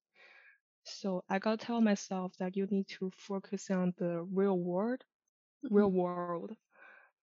so 0.86 1.26
i 1.30 1.40
gotta 1.40 1.58
tell 1.66 1.82
myself 1.82 2.38
that 2.38 2.56
you 2.56 2.66
need 2.68 2.88
to 2.88 3.12
focus 3.12 3.70
on 3.72 3.94
the 3.98 4.24
real 4.24 4.58
world 4.58 5.04
real 5.70 5.92
Mhm. 5.92 6.16
world 6.16 6.56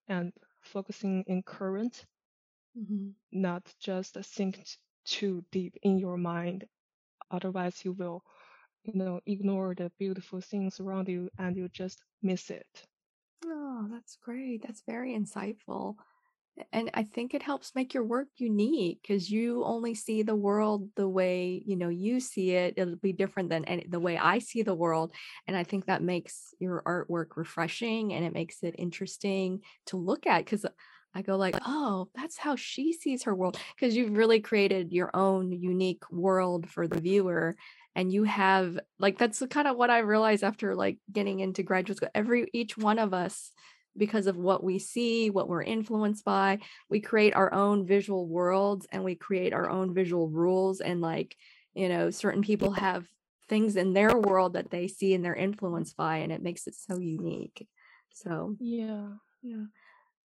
and 0.07 0.33
focusing 0.61 1.23
in 1.27 1.43
current 1.43 2.07
Mhm. 2.75 3.15
not 3.33 3.75
just 3.79 4.15
think 4.15 4.63
t- 4.63 4.77
too 5.03 5.45
deep 5.51 5.75
in 5.81 5.99
your 5.99 6.17
mind 6.17 6.69
otherwise 7.31 7.85
you 7.85 7.93
will 7.93 8.23
you 8.83 8.93
know 8.93 9.21
ignore 9.25 9.75
the 9.75 9.91
beautiful 9.99 10.41
things 10.41 10.79
around 10.79 11.07
you 11.09 11.29
and 11.37 11.57
you 11.57 11.69
just 11.69 12.03
miss 12.21 12.49
it 12.51 12.87
Oh, 13.45 13.87
that's 13.89 14.15
great. 14.17 14.61
That's 14.63 14.81
very 14.81 15.13
insightful. 15.13 15.95
And 16.71 16.91
I 16.93 17.03
think 17.03 17.33
it 17.33 17.41
helps 17.41 17.73
make 17.73 17.93
your 17.93 18.03
work 18.03 18.27
unique 18.37 18.99
because 19.01 19.29
you 19.29 19.63
only 19.63 19.95
see 19.95 20.21
the 20.21 20.35
world 20.35 20.89
the 20.95 21.07
way, 21.07 21.63
you 21.65 21.75
know, 21.75 21.89
you 21.89 22.19
see 22.19 22.51
it. 22.51 22.75
It'll 22.77 22.95
be 22.95 23.13
different 23.13 23.49
than 23.49 23.65
any, 23.65 23.85
the 23.89 23.99
way 23.99 24.17
I 24.17 24.39
see 24.39 24.61
the 24.61 24.75
world. 24.75 25.13
And 25.47 25.57
I 25.57 25.63
think 25.63 25.85
that 25.85 26.03
makes 26.03 26.53
your 26.59 26.83
artwork 26.85 27.37
refreshing 27.37 28.13
and 28.13 28.23
it 28.23 28.33
makes 28.33 28.61
it 28.61 28.75
interesting 28.77 29.61
to 29.87 29.97
look 29.97 30.27
at 30.27 30.45
because 30.45 30.65
I 31.15 31.21
go 31.21 31.37
like, 31.37 31.55
oh, 31.65 32.09
that's 32.15 32.37
how 32.37 32.55
she 32.55 32.93
sees 32.93 33.23
her 33.23 33.35
world. 33.35 33.57
Because 33.75 33.95
you've 33.95 34.17
really 34.17 34.39
created 34.39 34.91
your 34.91 35.11
own 35.15 35.51
unique 35.51 36.03
world 36.11 36.69
for 36.69 36.87
the 36.87 36.99
viewer. 36.99 37.55
And 37.95 38.11
you 38.11 38.23
have 38.23 38.79
like 38.99 39.17
that's 39.19 39.41
kind 39.49 39.67
of 39.67 39.77
what 39.77 39.91
I 39.91 39.99
realized 39.99 40.43
after 40.43 40.75
like 40.75 40.97
getting 41.11 41.39
into 41.39 41.61
graduate 41.63 41.97
school. 41.97 42.09
Every 42.15 42.49
each 42.53 42.77
one 42.77 42.97
of 42.97 43.13
us 43.13 43.51
because 43.95 44.27
of 44.27 44.37
what 44.37 44.63
we 44.63 44.79
see, 44.79 45.29
what 45.29 45.47
we're 45.47 45.63
influenced 45.63 46.25
by. 46.25 46.59
We 46.89 46.99
create 46.99 47.35
our 47.35 47.53
own 47.53 47.85
visual 47.85 48.27
worlds 48.27 48.87
and 48.91 49.03
we 49.03 49.15
create 49.15 49.53
our 49.53 49.69
own 49.69 49.93
visual 49.93 50.29
rules. 50.29 50.81
And 50.81 51.01
like, 51.01 51.35
you 51.73 51.89
know, 51.89 52.09
certain 52.09 52.41
people 52.41 52.71
have 52.71 53.07
things 53.49 53.75
in 53.75 53.93
their 53.93 54.17
world 54.17 54.53
that 54.53 54.71
they 54.71 54.87
see 54.87 55.13
and 55.13 55.23
they're 55.23 55.35
influenced 55.35 55.97
by, 55.97 56.17
and 56.17 56.31
it 56.31 56.41
makes 56.41 56.65
it 56.65 56.75
so 56.75 56.97
unique. 56.99 57.67
So, 58.13 58.55
Yeah. 58.59 59.09
yeah. 59.41 59.65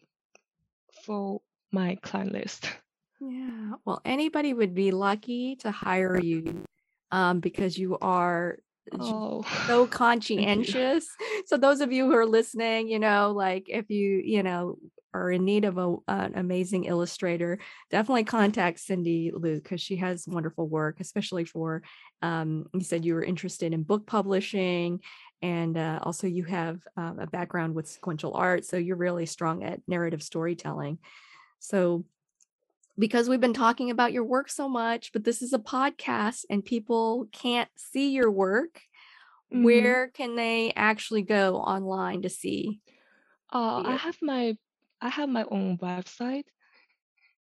for 1.05 1.43
my 1.73 1.97
client 2.03 2.33
list. 2.33 2.71
Yeah. 3.21 3.75
Well, 3.85 4.01
anybody 4.05 4.53
would 4.55 4.75
be 4.75 4.93
lucky 4.93 5.57
to 5.57 5.71
hire 5.71 6.19
you 6.21 6.65
um, 7.11 7.41
because 7.41 7.79
you 7.79 7.99
are 8.01 8.59
Oh, 8.98 9.42
so 9.66 9.87
conscientious. 9.87 11.07
So 11.46 11.57
those 11.57 11.81
of 11.81 11.92
you 11.92 12.07
who 12.07 12.14
are 12.16 12.26
listening, 12.26 12.88
you 12.88 12.98
know, 12.98 13.33
like 13.33 13.68
if 13.68 13.90
you, 13.90 14.22
you 14.24 14.42
know, 14.42 14.76
are 15.12 15.31
in 15.31 15.44
need 15.44 15.64
of 15.64 15.76
a, 15.76 15.96
an 16.09 16.33
amazing 16.37 16.85
illustrator, 16.85 17.59
definitely 17.90 18.24
contact 18.24 18.79
Cindy 18.79 19.33
Liu 19.35 19.57
because 19.57 19.81
she 19.81 19.96
has 19.96 20.26
wonderful 20.26 20.68
work, 20.68 21.00
especially 21.00 21.44
for, 21.44 21.83
um, 22.22 22.66
you 22.74 22.83
said 22.83 23.05
you 23.05 23.14
were 23.14 23.24
interested 23.24 23.72
in 23.72 23.83
book 23.83 24.07
publishing 24.07 25.00
and 25.42 25.76
uh, 25.76 25.98
also 26.03 26.26
you 26.26 26.44
have 26.44 26.81
uh, 26.96 27.14
a 27.20 27.26
background 27.26 27.74
with 27.74 27.88
sequential 27.88 28.35
art. 28.35 28.64
So 28.64 28.76
you're 28.76 28.96
really 28.96 29.26
strong 29.26 29.64
at 29.64 29.81
narrative 29.88 30.22
storytelling. 30.22 30.98
So 31.59 32.05
because 33.01 33.29
we've 33.29 33.41
been 33.41 33.55
talking 33.55 33.91
about 33.91 34.13
your 34.13 34.25
work 34.25 34.51
so 34.51 34.69
much, 34.69 35.13
but 35.13 35.25
this 35.25 35.43
is 35.43 35.53
a 35.53 35.59
podcast 35.59 36.45
and 36.51 36.65
people 36.65 37.27
can't 37.33 37.69
see 37.77 38.11
your 38.11 38.31
work, 38.31 38.81
Mhm. 39.53 39.65
where 39.65 40.09
can 40.09 40.37
they 40.37 40.73
actually 40.77 41.23
go 41.23 41.57
online 41.57 42.23
to 42.23 42.29
see 42.31 42.81
Uh, 43.53 43.83
I 43.85 43.97
have 43.97 44.17
my 44.23 44.57
I 45.01 45.09
have 45.09 45.29
my 45.29 45.45
own 45.51 45.77
website. 45.79 46.45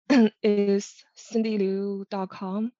is 0.42 1.04
cindyliu.com. 1.16 2.72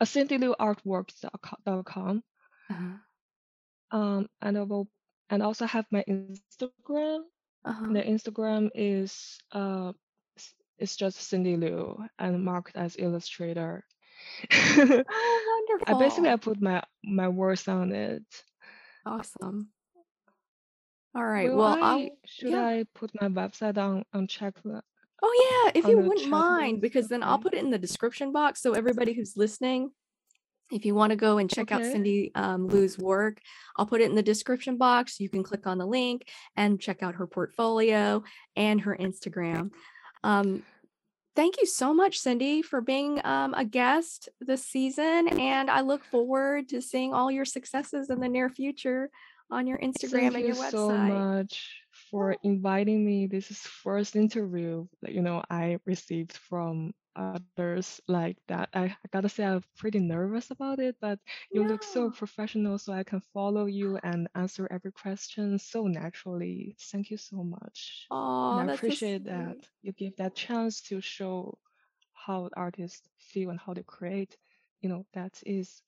Uh, 0.00 0.04
cindyliuartworks.com. 0.04 2.22
Uh-huh. 2.70 2.96
Um, 3.90 4.28
and 4.40 4.56
I 4.56 4.62
will 4.62 4.88
and 5.28 5.42
also 5.42 5.66
have 5.66 5.84
my 5.90 6.04
Instagram. 6.08 7.24
Uh-huh. 7.64 7.92
The 7.92 8.02
Instagram 8.02 8.70
is 8.74 9.38
uh 9.52 9.92
it's 10.80 10.96
just 10.96 11.20
Cindy 11.20 11.56
Liu 11.56 11.96
and 12.18 12.44
marked 12.44 12.76
as 12.76 12.96
illustrator. 12.98 13.84
Oh, 14.52 15.64
wonderful! 15.68 15.96
I 15.96 15.98
basically 15.98 16.30
I 16.30 16.36
put 16.36 16.60
my 16.60 16.82
my 17.04 17.28
words 17.28 17.68
on 17.68 17.92
it. 17.92 18.22
Awesome. 19.06 19.68
All 21.14 21.24
right. 21.24 21.50
Will 21.50 21.58
Well, 21.58 21.82
I 21.82 22.10
should 22.26 22.50
yeah. 22.50 22.66
I 22.66 22.84
put 22.94 23.10
my 23.20 23.28
website 23.28 23.78
on 23.78 24.04
on 24.12 24.26
check 24.26 24.54
Oh 25.22 25.64
yeah, 25.64 25.72
if 25.74 25.86
you 25.86 25.98
wouldn't 25.98 26.28
mind, 26.28 26.80
because 26.80 27.08
then 27.08 27.22
I'll 27.22 27.38
put 27.38 27.54
it 27.54 27.64
in 27.64 27.70
the 27.70 27.78
description 27.78 28.32
box 28.32 28.62
so 28.62 28.72
everybody 28.72 29.12
who's 29.12 29.36
listening 29.36 29.90
if 30.70 30.84
you 30.84 30.94
want 30.94 31.10
to 31.10 31.16
go 31.16 31.38
and 31.38 31.50
check 31.50 31.72
out 31.72 31.82
Cindy 31.82 32.30
um, 32.34 32.68
Liu's 32.68 32.98
work, 32.98 33.40
I'll 33.76 33.86
put 33.86 34.00
it 34.00 34.08
in 34.08 34.14
the 34.14 34.22
description 34.22 34.76
box. 34.76 35.18
You 35.18 35.28
can 35.28 35.42
click 35.42 35.66
on 35.66 35.78
the 35.78 35.86
link 35.86 36.28
and 36.56 36.80
check 36.80 37.02
out 37.02 37.16
her 37.16 37.26
portfolio 37.26 38.22
and 38.56 38.80
her 38.82 38.96
Instagram. 38.98 39.70
Um, 40.22 40.62
thank 41.36 41.60
you 41.60 41.66
so 41.66 41.94
much, 41.94 42.18
Cindy, 42.18 42.62
for 42.62 42.80
being 42.80 43.20
um, 43.24 43.54
a 43.54 43.64
guest 43.64 44.28
this 44.40 44.64
season. 44.64 45.28
And 45.28 45.70
I 45.70 45.80
look 45.80 46.04
forward 46.04 46.68
to 46.70 46.82
seeing 46.82 47.14
all 47.14 47.30
your 47.30 47.44
successes 47.44 48.10
in 48.10 48.20
the 48.20 48.28
near 48.28 48.48
future 48.48 49.10
on 49.50 49.66
your 49.66 49.78
Instagram 49.78 50.32
Thank 50.32 50.34
and 50.36 50.48
you 50.48 50.54
your 50.54 50.70
so 50.70 50.90
much 50.90 51.82
for 52.10 52.36
inviting 52.42 53.04
me. 53.04 53.26
This 53.26 53.50
is 53.50 53.58
first 53.58 54.16
interview 54.16 54.86
that 55.02 55.12
you 55.12 55.22
know 55.22 55.42
I 55.50 55.78
received 55.86 56.36
from 56.36 56.92
others 57.16 58.00
like 58.08 58.36
that. 58.48 58.68
I, 58.74 58.84
I 58.86 59.08
gotta 59.12 59.28
say 59.28 59.44
I'm 59.44 59.62
pretty 59.76 59.98
nervous 60.00 60.50
about 60.50 60.78
it, 60.80 60.96
but 61.00 61.18
you 61.52 61.64
look 61.64 61.82
so 61.82 62.10
professional, 62.10 62.78
so 62.78 62.92
I 62.92 63.04
can 63.04 63.20
follow 63.20 63.66
you 63.66 63.98
and 64.02 64.28
answer 64.34 64.68
every 64.70 64.92
question 64.92 65.58
so 65.58 65.86
naturally. 65.86 66.76
Thank 66.80 67.10
you 67.10 67.16
so 67.18 67.42
much, 67.44 68.10
Oh, 68.10 68.52
I 68.58 68.64
that's 68.64 68.86
so 68.86 68.94
appreciate 68.94 69.24
that 69.24 69.58
you 69.82 69.92
give 69.92 70.16
that 70.16 70.34
chance 70.34 70.80
to 70.82 71.00
show 71.00 71.58
how 72.12 72.48
artists 72.54 73.08
feel 73.18 73.50
and 73.50 73.60
how 73.60 73.74
they 73.74 73.82
create. 73.82 74.36
You 74.80 74.90
know 74.90 75.06
that 75.12 75.42
is 75.46 75.82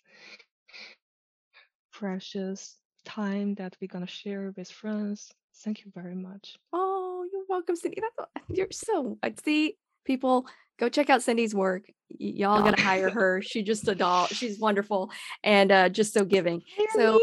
precious 1.93 2.79
time 3.05 3.55
that 3.55 3.77
we're 3.81 3.89
gonna 3.89 4.07
share 4.07 4.53
with 4.57 4.71
friends. 4.71 5.33
Thank 5.57 5.85
you 5.85 5.91
very 5.95 6.15
much. 6.15 6.59
Oh, 6.73 7.27
you're 7.33 7.45
welcome, 7.49 7.77
Cindy. 7.77 8.01
That's 8.01 8.31
you're 8.49 8.71
so 8.73 9.19
I 9.23 9.35
see 9.45 9.77
people 10.05 10.47
go 10.79 10.89
check 10.89 11.11
out 11.11 11.23
Cindy's 11.23 11.55
work. 11.55 11.85
Y- 12.11 12.33
y'all 12.37 12.63
gotta 12.63 12.83
hire 12.83 13.11
her. 13.19 13.41
She 13.43 13.63
just 13.63 13.87
a 13.89 13.95
doll. 13.95 14.27
She's 14.27 14.59
wonderful 14.59 15.11
and 15.45 15.71
uh, 15.73 15.89
just 15.89 16.13
so 16.13 16.25
giving. 16.25 16.63
So 16.97 17.19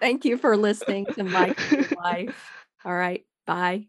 thank 0.00 0.24
you 0.24 0.38
for 0.38 0.56
listening 0.56 1.06
to 1.14 1.24
my 1.24 1.54
life. 2.02 2.50
All 2.84 2.94
right, 2.94 3.24
bye. 3.46 3.86